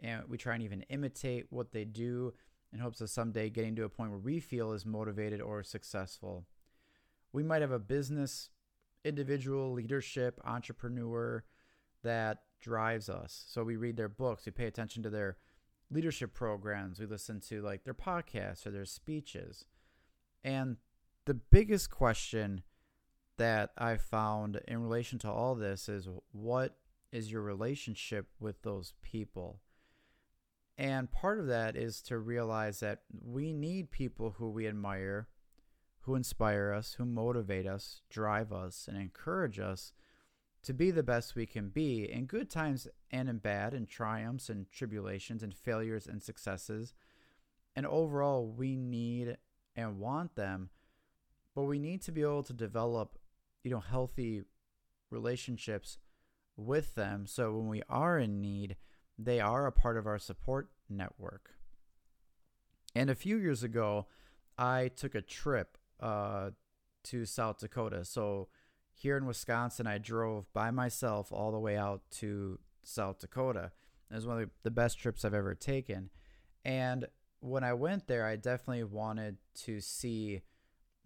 and 0.01 0.23
we 0.29 0.39
try 0.39 0.55
and 0.55 0.63
even 0.63 0.83
imitate 0.83 1.47
what 1.51 1.73
they 1.73 1.85
do 1.85 2.33
in 2.73 2.79
hopes 2.79 3.01
of 3.01 3.11
someday 3.11 3.51
getting 3.51 3.75
to 3.75 3.85
a 3.85 3.89
point 3.89 4.11
where 4.11 4.21
we 4.21 4.39
feel 4.39 4.73
is 4.73 4.87
motivated 4.87 5.41
or 5.41 5.65
successful. 5.65 6.47
We 7.33 7.43
might 7.43 7.63
have 7.63 7.73
a 7.73 7.79
business 7.79 8.51
individual 9.05 9.73
leadership 9.73 10.41
entrepreneur 10.45 11.45
that 12.03 12.43
drives 12.61 13.09
us. 13.09 13.45
So 13.49 13.65
we 13.65 13.77
read 13.77 13.97
their 13.97 14.09
books, 14.09 14.47
we 14.47 14.53
pay 14.53 14.67
attention 14.67 15.03
to 15.05 15.11
their 15.11 15.37
leadership 15.91 16.35
programs, 16.35 17.01
we 17.01 17.07
listen 17.07 17.41
to 17.49 17.63
like 17.63 17.85
their 17.85 17.95
podcasts 17.95 18.67
or 18.67 18.71
their 18.71 18.85
speeches. 18.85 19.65
And 20.45 20.77
the 21.25 21.35
biggest 21.35 21.91
question 21.91 22.63
that 23.37 23.71
I 23.79 23.97
found 23.97 24.61
in 24.67 24.83
relation 24.83 25.19
to 25.21 25.31
all 25.31 25.55
this 25.55 25.89
is 25.89 26.09
what 26.33 26.77
is 27.13 27.31
your 27.31 27.43
relationship 27.43 28.27
with 28.41 28.63
those 28.63 28.93
people? 29.03 29.61
And 30.77 31.11
part 31.11 31.41
of 31.41 31.47
that 31.49 31.77
is 31.77 32.01
to 32.03 32.19
realize 32.19 32.81
that 32.81 33.01
we 33.25 33.53
need 33.53 33.91
people 33.91 34.37
who 34.39 34.51
we 34.51 34.67
admire, 34.69 35.29
who 36.09 36.15
inspire 36.15 36.73
us, 36.73 36.95
who 36.95 37.05
motivate 37.05 37.67
us, 37.67 38.01
drive 38.09 38.51
us, 38.51 38.89
and 38.89 38.97
encourage 38.97 39.59
us 39.59 39.93
to 40.63 40.73
be 40.73 40.91
the 40.91 41.03
best 41.03 41.35
we 41.35 41.45
can 41.45 41.69
be 41.69 42.11
in 42.11 42.25
good 42.25 42.49
times 42.49 42.89
and 43.11 43.29
in 43.29 43.37
bad, 43.37 43.75
in 43.75 43.85
triumphs 43.85 44.49
and 44.49 44.71
tribulations, 44.73 45.43
and 45.43 45.55
failures 45.55 46.07
and 46.07 46.23
successes. 46.23 46.95
And 47.77 47.87
overall, 47.87 48.47
we 48.49 48.75
need 48.75 49.37
and 49.77 49.99
want 49.99 50.35
them, 50.35 50.71
but 51.55 51.65
we 51.65 51.79
need 51.79 52.01
to 52.03 52.13
be 52.13 52.23
able 52.23 52.43
to 52.45 52.55
develop, 52.55 53.19
you 53.63 53.71
know, 53.71 53.81
healthy 53.81 54.45
relationships 55.11 55.99
with 56.57 56.95
them 56.95 57.27
so 57.27 57.53
when 57.53 57.69
we 57.69 57.83
are 57.89 58.19
in 58.19 58.41
need, 58.41 58.77
they 59.19 59.41
are 59.41 59.67
a 59.67 59.73
part 59.73 59.99
of 59.99 60.07
our 60.07 60.19
support 60.19 60.71
network. 60.89 61.51
And 62.95 63.11
a 63.11 63.15
few 63.15 63.37
years 63.37 63.63
ago, 63.63 64.07
I 64.57 64.89
took 64.89 65.15
a 65.15 65.21
trip 65.21 65.78
uh, 66.01 66.51
to 67.05 67.25
South 67.25 67.59
Dakota. 67.59 68.05
So 68.05 68.49
here 68.93 69.17
in 69.17 69.27
Wisconsin, 69.27 69.87
I 69.87 69.99
drove 69.99 70.53
by 70.53 70.71
myself 70.71 71.33
all 71.33 71.53
the 71.53 71.59
way 71.59 71.77
out 71.77 72.03
to 72.13 72.59
South 72.83 73.19
Dakota. 73.19 73.73
It 74.11 74.15
was 74.15 74.27
one 74.27 74.43
of 74.43 74.51
the 74.63 74.71
best 74.71 74.99
trips 74.99 75.25
I've 75.25 75.35
ever 75.35 75.55
taken. 75.55 76.11
And 76.65 77.07
when 77.41 77.63
I 77.63 77.75
went 77.75 78.07
there, 78.07 78.27
I 78.27 78.37
definitely 78.37 78.85
wanted 78.85 79.37
to 79.65 79.81
see 79.81 80.43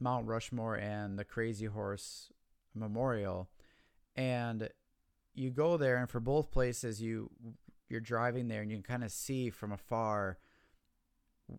Mount 0.01 0.27
Rushmore 0.27 0.77
and 0.77 1.19
the 1.19 1.25
Crazy 1.25 1.67
Horse 1.67 2.31
Memorial. 2.75 3.51
And 4.17 4.69
you 5.35 5.51
go 5.51 5.77
there, 5.77 5.97
and 5.97 6.09
for 6.09 6.21
both 6.21 6.51
places, 6.51 7.03
you 7.03 7.31
you're 7.93 8.01
driving 8.01 8.49
there 8.49 8.63
and 8.63 8.71
you 8.71 8.79
can 8.79 8.83
kind 8.83 9.05
of 9.05 9.13
see 9.13 9.51
from 9.51 9.71
afar 9.71 10.39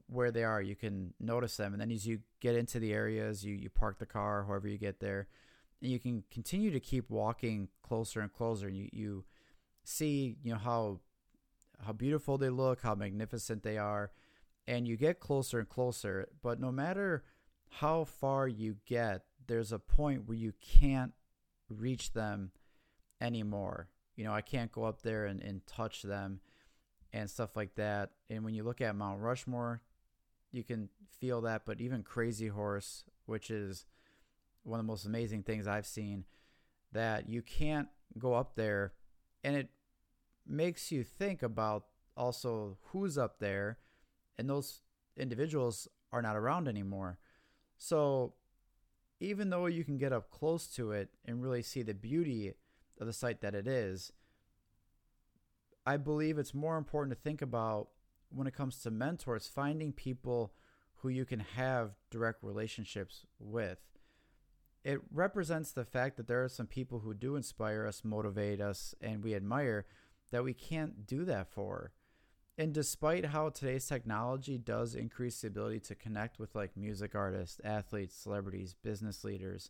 where 0.07 0.31
they 0.31 0.43
are. 0.43 0.61
You 0.61 0.75
can 0.75 1.13
notice 1.19 1.57
them, 1.57 1.73
and 1.73 1.81
then 1.81 1.91
as 1.91 2.05
you 2.05 2.19
get 2.39 2.55
into 2.55 2.79
the 2.79 2.93
areas, 2.93 3.43
you 3.45 3.55
you 3.55 3.69
park 3.69 3.99
the 3.99 4.05
car, 4.05 4.45
however 4.47 4.67
you 4.67 4.77
get 4.77 4.99
there, 4.99 5.27
and 5.81 5.91
you 5.91 5.99
can 5.99 6.23
continue 6.31 6.71
to 6.71 6.79
keep 6.79 7.09
walking 7.09 7.69
closer 7.81 8.21
and 8.21 8.31
closer. 8.31 8.67
And 8.67 8.77
you 8.77 8.89
you 8.91 9.23
see 9.83 10.37
you 10.43 10.53
know 10.53 10.59
how 10.59 10.99
how 11.85 11.93
beautiful 11.93 12.37
they 12.37 12.49
look, 12.49 12.81
how 12.81 12.95
magnificent 12.95 13.63
they 13.63 13.77
are, 13.77 14.11
and 14.67 14.87
you 14.87 14.97
get 14.97 15.19
closer 15.19 15.59
and 15.59 15.69
closer. 15.69 16.27
But 16.41 16.59
no 16.59 16.71
matter 16.71 17.23
how 17.69 18.05
far 18.05 18.47
you 18.47 18.77
get, 18.85 19.23
there's 19.47 19.71
a 19.71 19.79
point 19.79 20.27
where 20.27 20.37
you 20.37 20.53
can't 20.61 21.13
reach 21.69 22.13
them 22.13 22.51
anymore. 23.19 23.89
You 24.15 24.25
know, 24.25 24.33
I 24.33 24.41
can't 24.41 24.71
go 24.71 24.83
up 24.83 25.01
there 25.01 25.25
and, 25.25 25.41
and 25.41 25.65
touch 25.65 26.03
them 26.03 26.39
and 27.13 27.29
stuff 27.29 27.55
like 27.55 27.75
that. 27.75 28.09
And 28.29 28.43
when 28.43 28.55
you 28.55 28.63
look 28.63 28.81
at 28.81 28.95
Mount 28.95 29.21
Rushmore, 29.21 29.81
you 30.51 30.63
can 30.63 30.89
feel 31.19 31.41
that. 31.41 31.61
But 31.65 31.79
even 31.79 32.03
Crazy 32.03 32.47
Horse, 32.47 33.05
which 33.25 33.51
is 33.51 33.85
one 34.63 34.79
of 34.79 34.85
the 34.85 34.91
most 34.91 35.05
amazing 35.05 35.43
things 35.43 35.67
I've 35.67 35.85
seen, 35.85 36.25
that 36.91 37.29
you 37.29 37.41
can't 37.41 37.87
go 38.17 38.33
up 38.33 38.55
there. 38.55 38.93
And 39.43 39.55
it 39.55 39.69
makes 40.47 40.91
you 40.91 41.03
think 41.03 41.43
about 41.43 41.85
also 42.17 42.77
who's 42.87 43.17
up 43.17 43.39
there. 43.39 43.77
And 44.37 44.49
those 44.49 44.81
individuals 45.15 45.87
are 46.11 46.21
not 46.21 46.35
around 46.35 46.67
anymore. 46.67 47.19
So 47.77 48.33
even 49.19 49.49
though 49.49 49.67
you 49.67 49.83
can 49.83 49.97
get 49.97 50.13
up 50.13 50.31
close 50.31 50.67
to 50.67 50.91
it 50.91 51.09
and 51.25 51.43
really 51.43 51.61
see 51.61 51.83
the 51.83 51.93
beauty 51.93 52.53
of 52.99 53.07
the 53.07 53.13
site 53.13 53.41
that 53.41 53.55
it 53.55 53.67
is, 53.67 54.11
I 55.85 55.97
believe 55.97 56.37
it's 56.37 56.53
more 56.53 56.77
important 56.77 57.15
to 57.15 57.21
think 57.21 57.41
about 57.41 57.89
when 58.29 58.47
it 58.47 58.55
comes 58.55 58.77
to 58.79 58.91
mentors, 58.91 59.47
finding 59.47 59.91
people 59.91 60.53
who 60.97 61.09
you 61.09 61.25
can 61.25 61.39
have 61.39 61.91
direct 62.09 62.43
relationships 62.43 63.25
with. 63.37 63.79
It 64.83 64.99
represents 65.11 65.71
the 65.71 65.85
fact 65.85 66.17
that 66.17 66.27
there 66.27 66.43
are 66.43 66.49
some 66.49 66.67
people 66.67 66.99
who 66.99 67.13
do 67.13 67.35
inspire 67.35 67.85
us, 67.85 68.03
motivate 68.03 68.59
us, 68.59 68.95
and 69.01 69.23
we 69.23 69.35
admire 69.35 69.85
that 70.31 70.43
we 70.43 70.53
can't 70.53 71.05
do 71.05 71.25
that 71.25 71.47
for. 71.47 71.91
And 72.57 72.73
despite 72.73 73.25
how 73.25 73.49
today's 73.49 73.87
technology 73.87 74.57
does 74.57 74.95
increase 74.95 75.41
the 75.41 75.47
ability 75.47 75.79
to 75.81 75.95
connect 75.95 76.39
with 76.39 76.55
like 76.55 76.77
music 76.77 77.15
artists, 77.15 77.59
athletes, 77.63 78.15
celebrities, 78.15 78.75
business 78.83 79.23
leaders, 79.23 79.69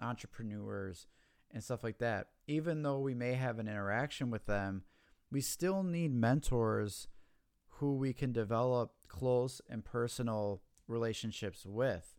entrepreneurs, 0.00 1.06
and 1.52 1.62
stuff 1.62 1.84
like 1.84 1.98
that. 1.98 2.28
Even 2.46 2.82
though 2.82 2.98
we 2.98 3.14
may 3.14 3.34
have 3.34 3.58
an 3.58 3.68
interaction 3.68 4.30
with 4.30 4.46
them, 4.46 4.82
we 5.30 5.40
still 5.40 5.82
need 5.82 6.14
mentors 6.14 7.08
who 7.78 7.94
we 7.96 8.12
can 8.12 8.32
develop 8.32 8.92
close 9.08 9.60
and 9.68 9.84
personal 9.84 10.62
relationships 10.88 11.66
with. 11.66 12.14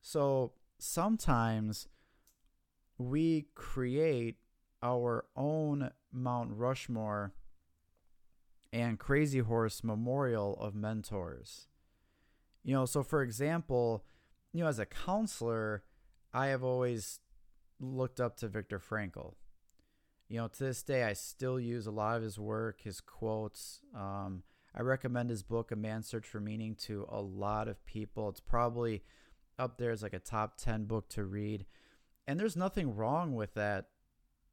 So 0.00 0.52
sometimes 0.78 1.88
we 2.98 3.46
create 3.54 4.36
our 4.82 5.26
own 5.36 5.90
Mount 6.12 6.50
Rushmore 6.52 7.32
and 8.72 8.98
Crazy 8.98 9.40
Horse 9.40 9.82
memorial 9.82 10.56
of 10.60 10.74
mentors. 10.74 11.68
You 12.62 12.74
know, 12.74 12.86
so 12.86 13.02
for 13.02 13.22
example, 13.22 14.04
you 14.52 14.62
know, 14.62 14.68
as 14.68 14.78
a 14.78 14.86
counselor, 14.86 15.82
I 16.32 16.46
have 16.48 16.62
always 16.64 17.20
looked 17.78 18.20
up 18.20 18.36
to 18.38 18.48
Viktor 18.48 18.78
Frankl. 18.78 19.34
You 20.28 20.38
know, 20.38 20.48
to 20.48 20.64
this 20.64 20.82
day, 20.82 21.04
I 21.04 21.12
still 21.12 21.60
use 21.60 21.86
a 21.86 21.92
lot 21.92 22.16
of 22.16 22.22
his 22.22 22.38
work, 22.38 22.80
his 22.82 23.00
quotes. 23.00 23.80
Um, 23.94 24.42
I 24.74 24.82
recommend 24.82 25.30
his 25.30 25.42
book, 25.42 25.70
A 25.70 25.76
Man's 25.76 26.08
Search 26.08 26.26
for 26.26 26.40
Meaning, 26.40 26.74
to 26.86 27.06
a 27.08 27.20
lot 27.20 27.68
of 27.68 27.84
people. 27.86 28.28
It's 28.28 28.40
probably 28.40 29.02
up 29.58 29.78
there 29.78 29.92
as 29.92 30.02
like 30.02 30.12
a 30.12 30.18
top 30.18 30.56
10 30.58 30.84
book 30.84 31.08
to 31.10 31.24
read. 31.24 31.64
And 32.26 32.38
there's 32.40 32.56
nothing 32.56 32.94
wrong 32.94 33.34
with 33.34 33.54
that 33.54 33.86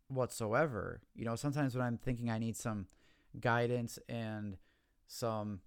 whatsoever. 0.08 1.02
You 1.16 1.26
know, 1.26 1.36
sometimes 1.36 1.76
when 1.76 1.86
I'm 1.86 1.98
thinking 1.98 2.30
I 2.30 2.38
need 2.38 2.56
some 2.56 2.88
guidance 3.40 3.98
and 4.08 4.58
some 5.08 5.62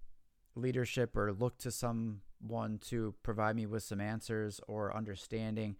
leadership 0.54 1.16
or 1.16 1.32
look 1.32 1.58
to 1.58 1.70
someone 1.70 2.78
to 2.86 3.14
provide 3.22 3.56
me 3.56 3.66
with 3.66 3.82
some 3.82 4.00
answers 4.00 4.60
or 4.68 4.96
understanding, 4.96 5.76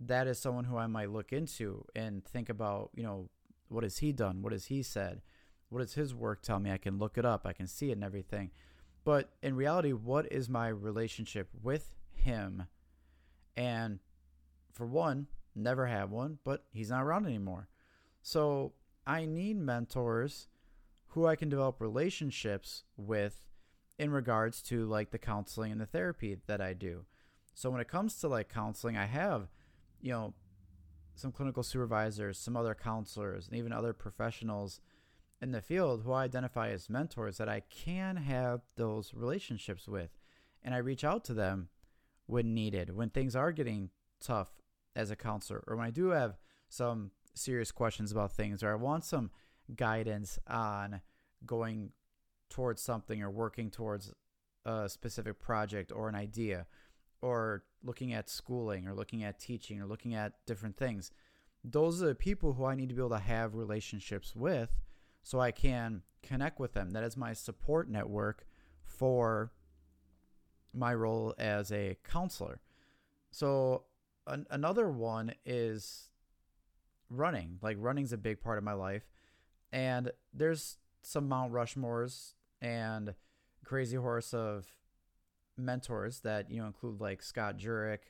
that 0.00 0.26
is 0.26 0.38
someone 0.38 0.64
who 0.64 0.76
I 0.76 0.86
might 0.86 1.10
look 1.10 1.32
into 1.32 1.84
and 1.94 2.24
think 2.24 2.48
about, 2.48 2.90
you 2.94 3.02
know, 3.02 3.30
what 3.68 3.84
has 3.84 3.98
he 3.98 4.12
done? 4.12 4.42
What 4.42 4.52
has 4.52 4.66
he 4.66 4.82
said? 4.82 5.22
What 5.68 5.80
does 5.80 5.94
his 5.94 6.14
work 6.14 6.42
tell 6.42 6.58
me? 6.58 6.70
I 6.70 6.78
can 6.78 6.98
look 6.98 7.18
it 7.18 7.24
up, 7.24 7.46
I 7.46 7.52
can 7.52 7.66
see 7.66 7.90
it 7.90 7.94
and 7.94 8.04
everything. 8.04 8.50
But 9.04 9.30
in 9.42 9.54
reality, 9.54 9.92
what 9.92 10.30
is 10.32 10.48
my 10.48 10.68
relationship 10.68 11.48
with 11.62 11.94
him? 12.12 12.64
And 13.56 14.00
for 14.72 14.86
one, 14.86 15.28
never 15.54 15.86
had 15.86 16.10
one, 16.10 16.38
but 16.44 16.64
he's 16.72 16.90
not 16.90 17.02
around 17.02 17.26
anymore. 17.26 17.68
So 18.22 18.72
I 19.06 19.24
need 19.24 19.56
mentors 19.56 20.48
who 21.08 21.26
I 21.26 21.36
can 21.36 21.48
develop 21.48 21.80
relationships 21.80 22.82
with 22.96 23.46
in 23.98 24.10
regards 24.10 24.60
to 24.62 24.86
like 24.86 25.10
the 25.10 25.18
counseling 25.18 25.72
and 25.72 25.80
the 25.80 25.86
therapy 25.86 26.36
that 26.46 26.60
I 26.60 26.72
do. 26.72 27.06
So 27.54 27.70
when 27.70 27.80
it 27.80 27.88
comes 27.88 28.20
to 28.20 28.28
like 28.28 28.52
counseling, 28.52 28.96
I 28.96 29.06
have 29.06 29.48
you 30.06 30.12
know, 30.12 30.34
some 31.16 31.32
clinical 31.32 31.62
supervisors, 31.62 32.38
some 32.38 32.56
other 32.56 32.74
counselors, 32.74 33.48
and 33.48 33.56
even 33.56 33.72
other 33.72 33.92
professionals 33.92 34.80
in 35.40 35.52
the 35.52 35.60
field 35.60 36.02
who 36.02 36.12
I 36.12 36.24
identify 36.24 36.70
as 36.70 36.88
mentors 36.88 37.38
that 37.38 37.48
I 37.48 37.60
can 37.60 38.16
have 38.16 38.62
those 38.76 39.12
relationships 39.14 39.88
with. 39.88 40.10
And 40.62 40.74
I 40.74 40.78
reach 40.78 41.04
out 41.04 41.24
to 41.24 41.34
them 41.34 41.68
when 42.26 42.54
needed, 42.54 42.94
when 42.94 43.10
things 43.10 43.36
are 43.36 43.52
getting 43.52 43.90
tough 44.20 44.50
as 44.94 45.10
a 45.10 45.16
counselor, 45.16 45.62
or 45.66 45.76
when 45.76 45.86
I 45.86 45.90
do 45.90 46.08
have 46.08 46.36
some 46.68 47.10
serious 47.34 47.70
questions 47.70 48.12
about 48.12 48.32
things, 48.32 48.62
or 48.62 48.72
I 48.72 48.76
want 48.76 49.04
some 49.04 49.30
guidance 49.74 50.38
on 50.46 51.00
going 51.44 51.90
towards 52.48 52.82
something 52.82 53.22
or 53.22 53.30
working 53.30 53.70
towards 53.70 54.12
a 54.64 54.88
specific 54.88 55.38
project 55.38 55.92
or 55.92 56.08
an 56.08 56.14
idea 56.14 56.66
or 57.26 57.64
looking 57.82 58.12
at 58.12 58.30
schooling 58.30 58.86
or 58.86 58.94
looking 58.94 59.24
at 59.24 59.40
teaching 59.40 59.80
or 59.80 59.86
looking 59.86 60.14
at 60.14 60.32
different 60.46 60.76
things. 60.76 61.10
Those 61.64 62.00
are 62.00 62.06
the 62.06 62.14
people 62.14 62.52
who 62.52 62.64
I 62.64 62.76
need 62.76 62.88
to 62.88 62.94
be 62.94 63.00
able 63.00 63.10
to 63.10 63.18
have 63.18 63.56
relationships 63.56 64.36
with 64.36 64.70
so 65.24 65.40
I 65.40 65.50
can 65.50 66.02
connect 66.22 66.60
with 66.60 66.72
them. 66.72 66.90
That 66.90 67.02
is 67.02 67.16
my 67.16 67.32
support 67.32 67.90
network 67.90 68.46
for 68.84 69.50
my 70.72 70.94
role 70.94 71.34
as 71.36 71.72
a 71.72 71.96
counselor. 72.04 72.60
So, 73.32 73.84
an- 74.28 74.46
another 74.50 74.88
one 74.88 75.34
is 75.44 76.10
running. 77.10 77.58
Like 77.60 77.76
running's 77.80 78.12
a 78.12 78.18
big 78.18 78.40
part 78.40 78.56
of 78.56 78.62
my 78.62 78.72
life. 78.74 79.08
And 79.72 80.12
there's 80.32 80.78
some 81.02 81.28
Mount 81.28 81.52
Rushmores 81.52 82.34
and 82.60 83.14
crazy 83.64 83.96
horse 83.96 84.32
of 84.32 84.66
mentors 85.56 86.20
that, 86.20 86.50
you 86.50 86.60
know, 86.60 86.66
include 86.66 87.00
like 87.00 87.22
Scott 87.22 87.58
Jurek, 87.58 88.00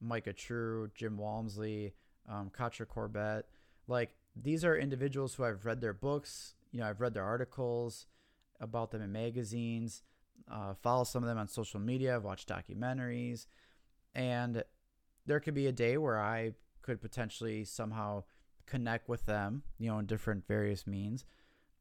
Micah 0.00 0.32
True, 0.32 0.90
Jim 0.94 1.16
Walmsley, 1.16 1.94
um, 2.28 2.50
Catra 2.56 2.86
Corbett. 2.86 3.46
Like 3.86 4.14
these 4.36 4.64
are 4.64 4.76
individuals 4.76 5.34
who 5.34 5.44
I've 5.44 5.64
read 5.64 5.80
their 5.80 5.92
books, 5.94 6.54
you 6.72 6.80
know, 6.80 6.86
I've 6.86 7.00
read 7.00 7.14
their 7.14 7.24
articles 7.24 8.06
about 8.60 8.90
them 8.90 9.02
in 9.02 9.12
magazines, 9.12 10.02
uh, 10.50 10.74
follow 10.74 11.04
some 11.04 11.22
of 11.22 11.28
them 11.28 11.38
on 11.38 11.48
social 11.48 11.80
media, 11.80 12.16
I've 12.16 12.24
watched 12.24 12.48
documentaries, 12.48 13.46
and 14.14 14.62
there 15.26 15.40
could 15.40 15.54
be 15.54 15.66
a 15.66 15.72
day 15.72 15.96
where 15.96 16.20
I 16.20 16.52
could 16.82 17.00
potentially 17.00 17.64
somehow 17.64 18.24
connect 18.66 19.08
with 19.08 19.26
them, 19.26 19.62
you 19.78 19.90
know, 19.90 19.98
in 19.98 20.06
different 20.06 20.46
various 20.46 20.86
means. 20.86 21.24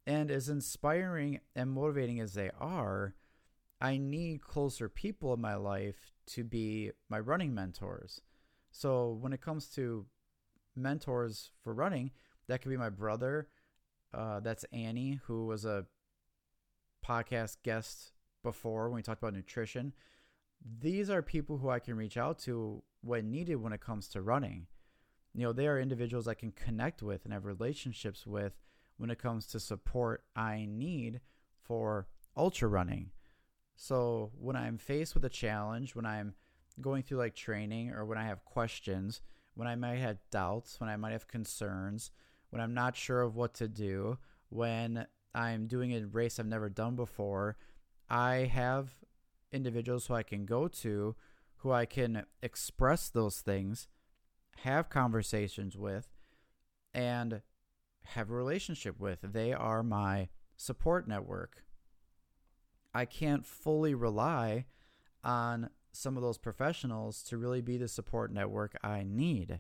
And 0.07 0.31
as 0.31 0.49
inspiring 0.49 1.39
and 1.55 1.71
motivating 1.71 2.19
as 2.19 2.33
they 2.33 2.49
are, 2.59 3.13
I 3.81 3.98
need 3.98 4.41
closer 4.41 4.89
people 4.89 5.33
in 5.33 5.41
my 5.41 5.55
life 5.55 6.12
to 6.27 6.43
be 6.43 6.91
my 7.09 7.19
running 7.19 7.53
mentors. 7.53 8.21
So 8.71 9.17
when 9.21 9.33
it 9.33 9.41
comes 9.41 9.67
to 9.75 10.05
mentors 10.75 11.51
for 11.63 11.74
running, 11.74 12.12
that 12.48 12.62
could 12.62 12.69
be 12.69 12.77
my 12.77 12.89
brother. 12.89 13.48
Uh, 14.13 14.39
that's 14.41 14.65
Annie, 14.74 15.19
who 15.25 15.45
was 15.45 15.65
a 15.65 15.86
podcast 17.05 17.57
guest 17.63 18.12
before 18.43 18.89
when 18.89 18.98
we 18.98 19.01
talked 19.01 19.21
about 19.21 19.33
nutrition. 19.33 19.93
These 20.81 21.09
are 21.09 21.21
people 21.21 21.57
who 21.57 21.69
I 21.69 21.79
can 21.79 21.95
reach 21.95 22.17
out 22.17 22.39
to 22.39 22.83
when 23.01 23.31
needed 23.31 23.55
when 23.55 23.74
it 23.74 23.81
comes 23.81 24.07
to 24.09 24.21
running. 24.21 24.67
You 25.33 25.43
know, 25.43 25.53
they 25.53 25.67
are 25.67 25.79
individuals 25.79 26.27
I 26.27 26.33
can 26.33 26.51
connect 26.51 27.01
with 27.01 27.24
and 27.24 27.33
have 27.33 27.45
relationships 27.45 28.27
with 28.27 28.53
when 28.98 29.09
it 29.09 29.19
comes 29.19 29.45
to 29.48 29.59
support 29.59 30.24
I 30.36 30.67
need 30.69 31.21
for 31.62 32.07
ultra 32.36 32.67
running. 32.67 33.12
So 33.81 34.31
when 34.38 34.57
I'm 34.57 34.77
faced 34.77 35.13
with 35.13 35.24
a 35.24 35.29
challenge, 35.29 35.95
when 35.95 36.05
I'm 36.05 36.33
going 36.81 37.01
through 37.01 37.19
like 37.19 37.33
training 37.33 37.91
or 37.91 38.03
when 38.03 38.17
I 38.17 38.25
have 38.25 38.43
questions, 38.43 39.21
when 39.53 39.69
I 39.69 39.77
might 39.77 40.00
have 40.00 40.17
doubts, 40.31 40.81
when 40.81 40.89
I 40.89 40.98
might 40.98 41.13
have 41.13 41.29
concerns, 41.29 42.12
when 42.50 42.62
I'm 42.62 42.74
not 42.74 42.98
sure 42.98 43.21
of 43.21 43.38
what 43.38 43.53
to 43.53 43.69
do, 43.69 44.17
when 44.50 45.07
I'm 45.33 45.67
doing 45.67 45.93
a 45.93 46.05
race 46.05 46.39
I've 46.41 46.45
never 46.45 46.67
done 46.67 46.98
before, 46.98 47.55
I 48.09 48.51
have 48.51 48.89
individuals 49.53 50.07
who 50.07 50.13
I 50.13 50.24
can 50.24 50.45
go 50.45 50.67
to 50.67 51.15
who 51.59 51.71
I 51.71 51.86
can 51.86 52.25
express 52.43 53.07
those 53.07 53.39
things, 53.39 53.88
have 54.57 54.89
conversations 54.89 55.77
with, 55.77 56.09
and 56.93 57.41
have 58.03 58.29
a 58.29 58.33
relationship 58.33 59.00
with. 59.00 59.19
They 59.24 59.53
are 59.53 59.83
my 59.83 60.27
support 60.57 61.07
network. 61.07 61.63
I 62.93 63.05
can't 63.05 63.46
fully 63.46 63.93
rely 63.93 64.65
on 65.24 65.69
some 65.91 66.15
of 66.15 66.24
those 66.24 66.38
professionals 66.38 67.24
to 67.24 67.38
really 67.38 67.62
be 67.62 67.77
the 67.77 67.88
support 67.88 68.31
network 68.31 68.77
I 68.84 69.03
need. 69.08 69.60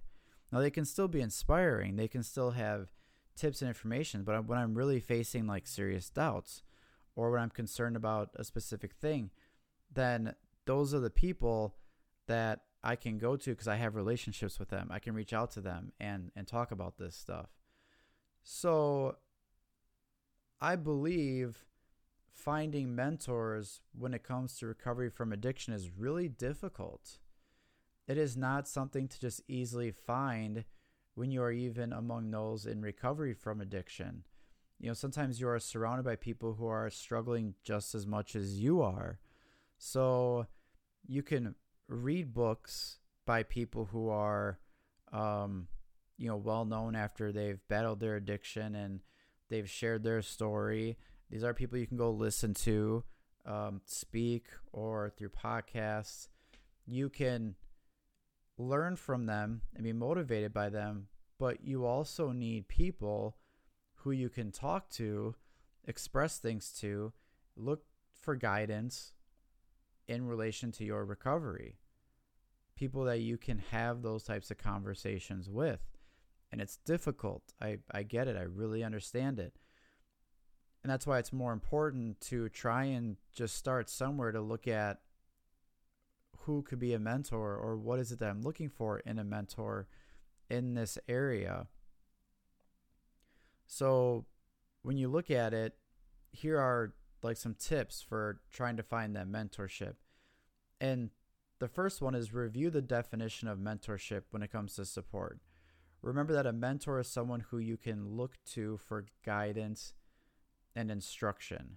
Now, 0.51 0.59
they 0.59 0.71
can 0.71 0.85
still 0.85 1.07
be 1.07 1.21
inspiring, 1.21 1.95
they 1.95 2.07
can 2.07 2.23
still 2.23 2.51
have 2.51 2.91
tips 3.35 3.61
and 3.61 3.69
information, 3.69 4.23
but 4.23 4.45
when 4.45 4.57
I'm 4.59 4.75
really 4.75 4.99
facing 4.99 5.47
like 5.47 5.67
serious 5.67 6.09
doubts 6.09 6.63
or 7.15 7.31
when 7.31 7.41
I'm 7.41 7.49
concerned 7.49 7.95
about 7.95 8.29
a 8.35 8.43
specific 8.43 8.93
thing, 8.93 9.29
then 9.93 10.35
those 10.65 10.93
are 10.93 10.99
the 10.99 11.09
people 11.09 11.75
that 12.27 12.61
I 12.83 12.95
can 12.95 13.17
go 13.17 13.35
to 13.35 13.49
because 13.51 13.67
I 13.67 13.75
have 13.75 13.95
relationships 13.95 14.59
with 14.59 14.69
them. 14.69 14.89
I 14.91 14.99
can 14.99 15.13
reach 15.13 15.33
out 15.33 15.51
to 15.51 15.61
them 15.61 15.91
and 15.99 16.31
and 16.35 16.47
talk 16.47 16.71
about 16.71 16.97
this 16.97 17.15
stuff. 17.15 17.49
So 18.43 19.17
I 20.61 20.75
believe 20.75 21.65
finding 22.33 22.95
mentors 22.95 23.81
when 23.97 24.13
it 24.13 24.23
comes 24.23 24.57
to 24.57 24.67
recovery 24.67 25.09
from 25.09 25.31
addiction 25.31 25.73
is 25.73 25.89
really 25.89 26.27
difficult. 26.27 27.19
It 28.07 28.17
is 28.17 28.35
not 28.35 28.67
something 28.67 29.07
to 29.07 29.19
just 29.19 29.41
easily 29.47 29.91
find 29.91 30.65
when 31.15 31.31
you 31.31 31.41
are 31.41 31.51
even 31.51 31.93
among 31.93 32.31
those 32.31 32.65
in 32.65 32.81
recovery 32.81 33.33
from 33.33 33.61
addiction. 33.61 34.23
You 34.79 34.87
know, 34.87 34.93
sometimes 34.93 35.39
you 35.39 35.49
are 35.49 35.59
surrounded 35.59 36.03
by 36.03 36.15
people 36.15 36.53
who 36.53 36.67
are 36.67 36.89
struggling 36.89 37.55
just 37.63 37.93
as 37.93 38.07
much 38.07 38.35
as 38.35 38.59
you 38.59 38.81
are. 38.81 39.19
So 39.77 40.47
you 41.05 41.21
can 41.21 41.55
read 41.87 42.33
books 42.33 42.99
by 43.25 43.43
people 43.43 43.85
who 43.91 44.09
are, 44.09 44.59
um, 45.11 45.67
you 46.17 46.27
know, 46.27 46.37
well 46.37 46.65
known 46.65 46.95
after 46.95 47.31
they've 47.31 47.59
battled 47.67 47.99
their 47.99 48.15
addiction 48.15 48.73
and 48.75 49.01
they've 49.49 49.69
shared 49.69 50.03
their 50.03 50.21
story. 50.21 50.97
These 51.29 51.43
are 51.43 51.53
people 51.53 51.77
you 51.77 51.87
can 51.87 51.97
go 51.97 52.11
listen 52.11 52.53
to, 52.55 53.03
um, 53.45 53.81
speak, 53.85 54.45
or 54.71 55.09
through 55.09 55.29
podcasts. 55.29 56.27
You 56.85 57.09
can 57.09 57.55
learn 58.57 58.95
from 58.95 59.25
them 59.25 59.61
and 59.75 59.83
be 59.83 59.93
motivated 59.93 60.53
by 60.53 60.69
them, 60.69 61.07
but 61.37 61.63
you 61.63 61.85
also 61.85 62.31
need 62.31 62.67
people 62.67 63.37
who 63.97 64.11
you 64.11 64.29
can 64.29 64.51
talk 64.51 64.89
to, 64.89 65.35
express 65.85 66.37
things 66.37 66.71
to, 66.79 67.13
look 67.55 67.83
for 68.19 68.35
guidance, 68.35 69.13
in 70.07 70.25
relation 70.25 70.71
to 70.71 70.83
your 70.83 71.05
recovery. 71.05 71.77
People 72.75 73.03
that 73.03 73.19
you 73.19 73.37
can 73.37 73.59
have 73.71 74.01
those 74.01 74.23
types 74.23 74.49
of 74.49 74.57
conversations 74.57 75.49
with. 75.49 75.81
And 76.51 76.59
it's 76.59 76.77
difficult. 76.77 77.43
I, 77.61 77.77
I 77.91 78.01
get 78.03 78.27
it. 78.27 78.35
I 78.35 78.41
really 78.41 78.83
understand 78.83 79.39
it. 79.39 79.53
And 80.83 80.91
that's 80.91 81.05
why 81.05 81.19
it's 81.19 81.33
more 81.33 81.51
important 81.51 82.21
to 82.21 82.49
try 82.49 82.85
and 82.85 83.17
just 83.33 83.55
start 83.55 83.89
somewhere 83.89 84.31
to 84.31 84.41
look 84.41 84.67
at 84.67 84.99
who 86.43 86.61
could 86.61 86.79
be 86.79 86.93
a 86.93 86.99
mentor 86.99 87.55
or 87.55 87.77
what 87.77 87.99
is 87.99 88.11
it 88.11 88.19
that 88.19 88.29
I'm 88.29 88.41
looking 88.41 88.69
for 88.69 88.99
in 88.99 89.19
a 89.19 89.23
mentor 89.23 89.87
in 90.49 90.73
this 90.73 90.97
area. 91.07 91.67
So 93.67 94.25
when 94.81 94.97
you 94.97 95.09
look 95.09 95.29
at 95.29 95.53
it, 95.53 95.75
here 96.31 96.57
are 96.57 96.93
like 97.21 97.37
some 97.37 97.55
tips 97.55 98.01
for 98.01 98.39
trying 98.51 98.77
to 98.77 98.83
find 98.83 99.15
that 99.15 99.27
mentorship. 99.27 99.95
And 100.79 101.09
the 101.59 101.67
first 101.67 102.01
one 102.01 102.15
is 102.15 102.33
review 102.33 102.69
the 102.69 102.81
definition 102.81 103.47
of 103.47 103.59
mentorship 103.59 104.23
when 104.31 104.41
it 104.41 104.51
comes 104.51 104.75
to 104.75 104.85
support. 104.85 105.39
Remember 106.01 106.31
that 106.33 106.47
a 106.47 106.53
mentor 106.53 106.99
is 106.99 107.09
someone 107.09 107.41
who 107.41 107.57
you 107.57 107.75
can 107.75 108.15
look 108.15 108.37
to 108.53 108.77
for 108.77 109.05
guidance 109.25 109.93
and 110.79 110.89
instruction. 110.89 111.75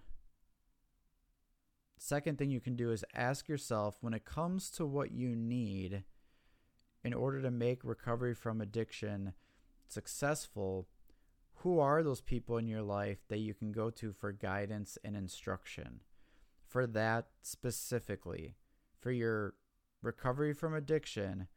Second 1.99 2.39
thing 2.39 2.53
you 2.53 2.61
can 2.61 2.77
do 2.77 2.93
is 2.93 3.05
ask 3.15 3.49
yourself 3.49 3.99
when 4.01 4.15
it 4.15 4.25
comes 4.25 4.71
to 4.71 4.87
what 4.87 5.11
you 5.11 5.35
need 5.35 6.05
in 7.03 7.13
order 7.13 7.43
to 7.43 7.51
make 7.51 7.83
recovery 7.83 8.33
from 8.33 8.61
addiction 8.61 9.33
successful, 9.89 10.87
who 11.57 11.81
are 11.81 12.05
those 12.05 12.21
people 12.21 12.57
in 12.59 12.69
your 12.69 12.83
life 12.83 13.19
that 13.29 13.39
you 13.39 13.55
can 13.55 13.73
go 13.73 13.91
to 13.91 14.13
for 14.13 14.31
guidance 14.31 14.97
and 15.05 15.17
instruction? 15.17 16.01
For 16.65 16.87
that 16.87 17.27
specifically, 17.43 18.55
for 19.01 19.11
your 19.11 19.55
recovery 20.01 20.55
from 20.55 20.75
addiction, 20.75 21.49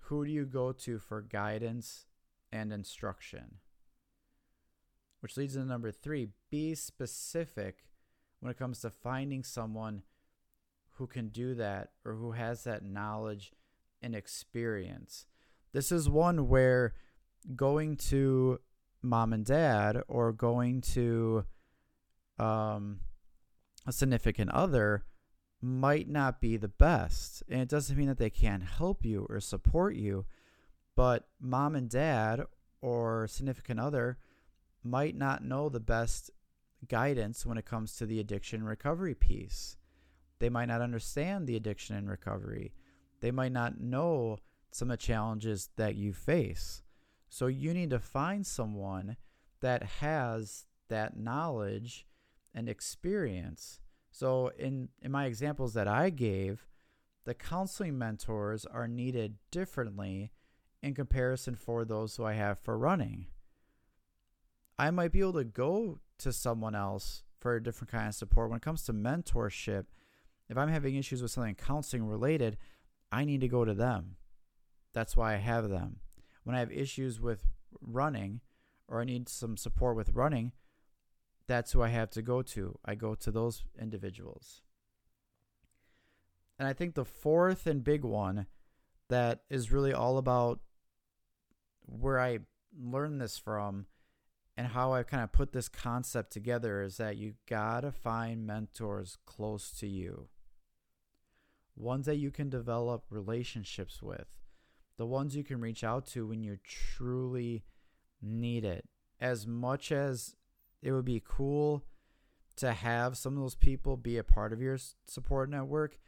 who 0.00 0.26
do 0.26 0.30
you 0.30 0.44
go 0.44 0.72
to 0.72 0.98
for 0.98 1.22
guidance 1.22 2.04
and 2.52 2.70
instruction? 2.70 3.56
Which 5.20 5.36
leads 5.36 5.54
to 5.54 5.64
number 5.64 5.90
three 5.90 6.28
be 6.50 6.74
specific 6.74 7.84
when 8.40 8.50
it 8.50 8.58
comes 8.58 8.80
to 8.80 8.90
finding 8.90 9.42
someone 9.42 10.02
who 10.92 11.06
can 11.06 11.28
do 11.28 11.54
that 11.54 11.90
or 12.04 12.14
who 12.14 12.32
has 12.32 12.64
that 12.64 12.84
knowledge 12.84 13.52
and 14.02 14.14
experience. 14.14 15.26
This 15.72 15.90
is 15.90 16.08
one 16.08 16.48
where 16.48 16.94
going 17.54 17.96
to 17.96 18.60
mom 19.02 19.32
and 19.32 19.44
dad 19.44 20.02
or 20.08 20.32
going 20.32 20.80
to 20.80 21.44
um, 22.38 23.00
a 23.86 23.92
significant 23.92 24.50
other 24.50 25.04
might 25.60 26.08
not 26.08 26.40
be 26.40 26.56
the 26.56 26.68
best. 26.68 27.42
And 27.48 27.60
it 27.60 27.68
doesn't 27.68 27.96
mean 27.96 28.08
that 28.08 28.18
they 28.18 28.30
can't 28.30 28.62
help 28.62 29.04
you 29.04 29.26
or 29.28 29.40
support 29.40 29.96
you, 29.96 30.26
but 30.94 31.28
mom 31.40 31.74
and 31.74 31.88
dad 31.88 32.42
or 32.80 33.26
significant 33.28 33.80
other 33.80 34.18
might 34.86 35.16
not 35.16 35.44
know 35.44 35.68
the 35.68 35.80
best 35.80 36.30
guidance 36.88 37.44
when 37.44 37.58
it 37.58 37.66
comes 37.66 37.96
to 37.96 38.06
the 38.06 38.20
addiction 38.20 38.64
recovery 38.64 39.14
piece. 39.14 39.76
They 40.38 40.48
might 40.48 40.66
not 40.66 40.80
understand 40.80 41.46
the 41.46 41.56
addiction 41.56 41.96
and 41.96 42.08
recovery. 42.08 42.72
They 43.20 43.30
might 43.30 43.52
not 43.52 43.80
know 43.80 44.38
some 44.70 44.90
of 44.90 44.98
the 44.98 45.02
challenges 45.04 45.70
that 45.76 45.96
you 45.96 46.12
face. 46.12 46.82
So 47.28 47.46
you 47.46 47.72
need 47.72 47.90
to 47.90 47.98
find 47.98 48.46
someone 48.46 49.16
that 49.60 49.82
has 49.82 50.66
that 50.88 51.16
knowledge 51.16 52.06
and 52.54 52.68
experience. 52.68 53.80
So 54.10 54.48
in 54.58 54.88
in 55.02 55.10
my 55.10 55.26
examples 55.26 55.74
that 55.74 55.88
I 55.88 56.10
gave, 56.10 56.66
the 57.24 57.34
counseling 57.34 57.98
mentors 57.98 58.64
are 58.64 58.88
needed 58.88 59.36
differently 59.50 60.30
in 60.82 60.94
comparison 60.94 61.54
for 61.56 61.84
those 61.84 62.16
who 62.16 62.24
I 62.24 62.34
have 62.34 62.58
for 62.58 62.78
running. 62.78 63.26
I 64.78 64.90
might 64.90 65.12
be 65.12 65.20
able 65.20 65.34
to 65.34 65.44
go 65.44 66.00
to 66.18 66.32
someone 66.32 66.74
else 66.74 67.22
for 67.40 67.56
a 67.56 67.62
different 67.62 67.90
kind 67.90 68.08
of 68.08 68.14
support. 68.14 68.50
When 68.50 68.58
it 68.58 68.62
comes 68.62 68.82
to 68.84 68.92
mentorship, 68.92 69.86
if 70.48 70.56
I'm 70.56 70.68
having 70.68 70.96
issues 70.96 71.22
with 71.22 71.30
something 71.30 71.54
counseling 71.54 72.06
related, 72.06 72.56
I 73.10 73.24
need 73.24 73.40
to 73.40 73.48
go 73.48 73.64
to 73.64 73.74
them. 73.74 74.16
That's 74.92 75.16
why 75.16 75.34
I 75.34 75.38
have 75.38 75.68
them. 75.68 76.00
When 76.44 76.56
I 76.56 76.60
have 76.60 76.72
issues 76.72 77.20
with 77.20 77.46
running 77.80 78.40
or 78.88 79.00
I 79.00 79.04
need 79.04 79.28
some 79.28 79.56
support 79.56 79.96
with 79.96 80.14
running, 80.14 80.52
that's 81.46 81.72
who 81.72 81.82
I 81.82 81.88
have 81.88 82.10
to 82.10 82.22
go 82.22 82.42
to. 82.42 82.78
I 82.84 82.94
go 82.94 83.14
to 83.14 83.30
those 83.30 83.64
individuals. 83.80 84.62
And 86.58 86.66
I 86.66 86.72
think 86.72 86.94
the 86.94 87.04
fourth 87.04 87.66
and 87.66 87.84
big 87.84 88.04
one 88.04 88.46
that 89.08 89.42
is 89.50 89.70
really 89.70 89.92
all 89.92 90.18
about 90.18 90.60
where 91.84 92.18
I 92.18 92.40
learned 92.76 93.20
this 93.20 93.38
from 93.38 93.86
and 94.56 94.68
how 94.68 94.94
I 94.94 95.02
kind 95.02 95.22
of 95.22 95.32
put 95.32 95.52
this 95.52 95.68
concept 95.68 96.32
together 96.32 96.82
is 96.82 96.96
that 96.96 97.16
you 97.16 97.34
gotta 97.48 97.92
find 97.92 98.46
mentors 98.46 99.18
close 99.26 99.70
to 99.78 99.86
you. 99.86 100.28
Ones 101.76 102.06
that 102.06 102.16
you 102.16 102.30
can 102.30 102.48
develop 102.48 103.04
relationships 103.10 104.02
with. 104.02 104.38
The 104.96 105.06
ones 105.06 105.36
you 105.36 105.44
can 105.44 105.60
reach 105.60 105.84
out 105.84 106.06
to 106.08 106.26
when 106.26 106.42
you 106.42 106.56
truly 106.64 107.64
need 108.22 108.64
it. 108.64 108.86
As 109.20 109.46
much 109.46 109.92
as 109.92 110.36
it 110.82 110.92
would 110.92 111.04
be 111.04 111.22
cool 111.26 111.84
to 112.56 112.72
have 112.72 113.18
some 113.18 113.34
of 113.34 113.42
those 113.42 113.54
people 113.54 113.98
be 113.98 114.16
a 114.16 114.24
part 114.24 114.54
of 114.54 114.62
your 114.62 114.78
support 115.06 115.50
network, 115.50 115.98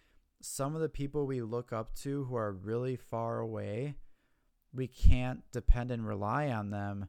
some 0.40 0.74
of 0.74 0.80
the 0.80 0.88
people 0.88 1.26
we 1.26 1.42
look 1.42 1.70
up 1.70 1.94
to 1.96 2.24
who 2.24 2.37
are 2.37 2.52
really 2.52 2.96
far 2.96 3.40
away, 3.40 3.96
we 4.72 4.87
can't 4.87 5.42
depend 5.52 5.90
and 5.90 6.06
rely 6.06 6.48
on 6.48 6.70
them 6.70 7.08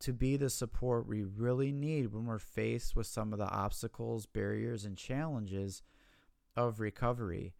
to 0.00 0.12
be 0.12 0.36
the 0.36 0.50
support 0.50 1.06
we 1.06 1.22
really 1.22 1.72
need 1.72 2.12
when 2.12 2.26
we're 2.26 2.38
faced 2.38 2.94
with 2.94 3.06
some 3.06 3.32
of 3.32 3.38
the 3.38 3.48
obstacles, 3.48 4.26
barriers, 4.26 4.84
and 4.84 4.96
challenges 4.96 5.82
of 6.56 6.80
recovery. 6.80 7.54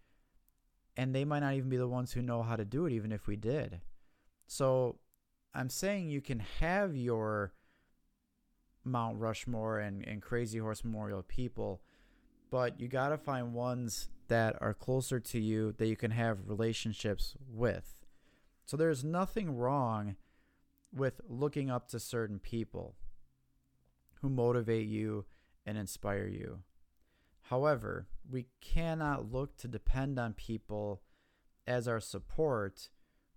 And 0.96 1.14
they 1.14 1.25
might 1.25 1.40
not 1.40 1.55
even 1.55 1.68
be 1.68 1.77
the 1.77 1.88
ones 1.88 2.12
who 2.12 2.22
know 2.22 2.42
how 2.42 2.57
to 2.57 2.64
do 2.64 2.87
it, 2.87 2.92
even 2.92 3.12
if 3.12 3.27
we 3.27 3.37
did. 3.37 3.81
So 4.46 4.99
I'm 5.55 5.70
saying 5.70 6.11
you 6.11 6.20
can 6.20 6.40
have 6.61 6.96
your 6.96 7.53
Mount 8.85 9.18
Rushmore 9.18 9.79
and, 9.79 10.07
and 10.07 10.22
Crazy 10.22 10.59
Horse 10.59 10.85
Memorial 10.85 11.22
people, 11.22 11.81
but 12.51 12.81
you 12.81 12.88
got 12.88 13.09
to 13.09 13.18
find 13.18 13.53
ones 13.53 14.09
that 14.29 14.57
are 14.61 14.75
closer 14.75 15.20
to 15.20 15.38
you 15.38 15.72
that 15.79 15.87
you 15.87 15.96
can 15.96 16.11
have 16.12 16.49
relationships 16.49 17.35
with. 17.49 18.05
So 18.64 18.77
there's 18.77 19.05
nothing 19.05 19.57
wrong 19.57 20.16
with 20.92 21.20
looking 21.29 21.70
up 21.70 21.88
to 21.88 22.01
certain 22.01 22.38
people 22.38 22.96
who 24.20 24.29
motivate 24.29 24.87
you 24.87 25.25
and 25.64 25.77
inspire 25.77 26.27
you. 26.27 26.61
However, 27.42 28.07
we 28.29 28.46
cannot 28.61 29.33
look 29.33 29.57
to 29.59 29.68
depend 29.68 30.18
on 30.18 30.33
people 30.33 31.03
as 31.66 31.87
our 31.87 32.01
support 32.01 32.88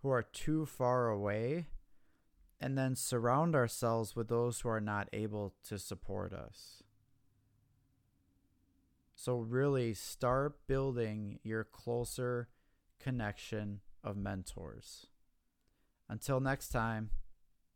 who 0.01 0.09
are 0.09 0.23
too 0.23 0.65
far 0.65 1.09
away 1.09 1.67
and 2.59 2.77
then 2.77 2.95
surround 2.95 3.55
ourselves 3.55 4.15
with 4.15 4.27
those 4.27 4.61
who 4.61 4.69
are 4.69 4.81
not 4.81 5.09
able 5.13 5.53
to 5.63 5.77
support 5.77 6.33
us. 6.33 6.83
So, 9.15 9.37
really 9.37 9.93
start 9.93 10.65
building 10.67 11.39
your 11.43 11.65
closer 11.65 12.47
connection 12.99 13.81
of 14.03 14.15
mentors. 14.15 15.07
Until 16.07 16.39
next 16.39 16.69
time, 16.69 17.09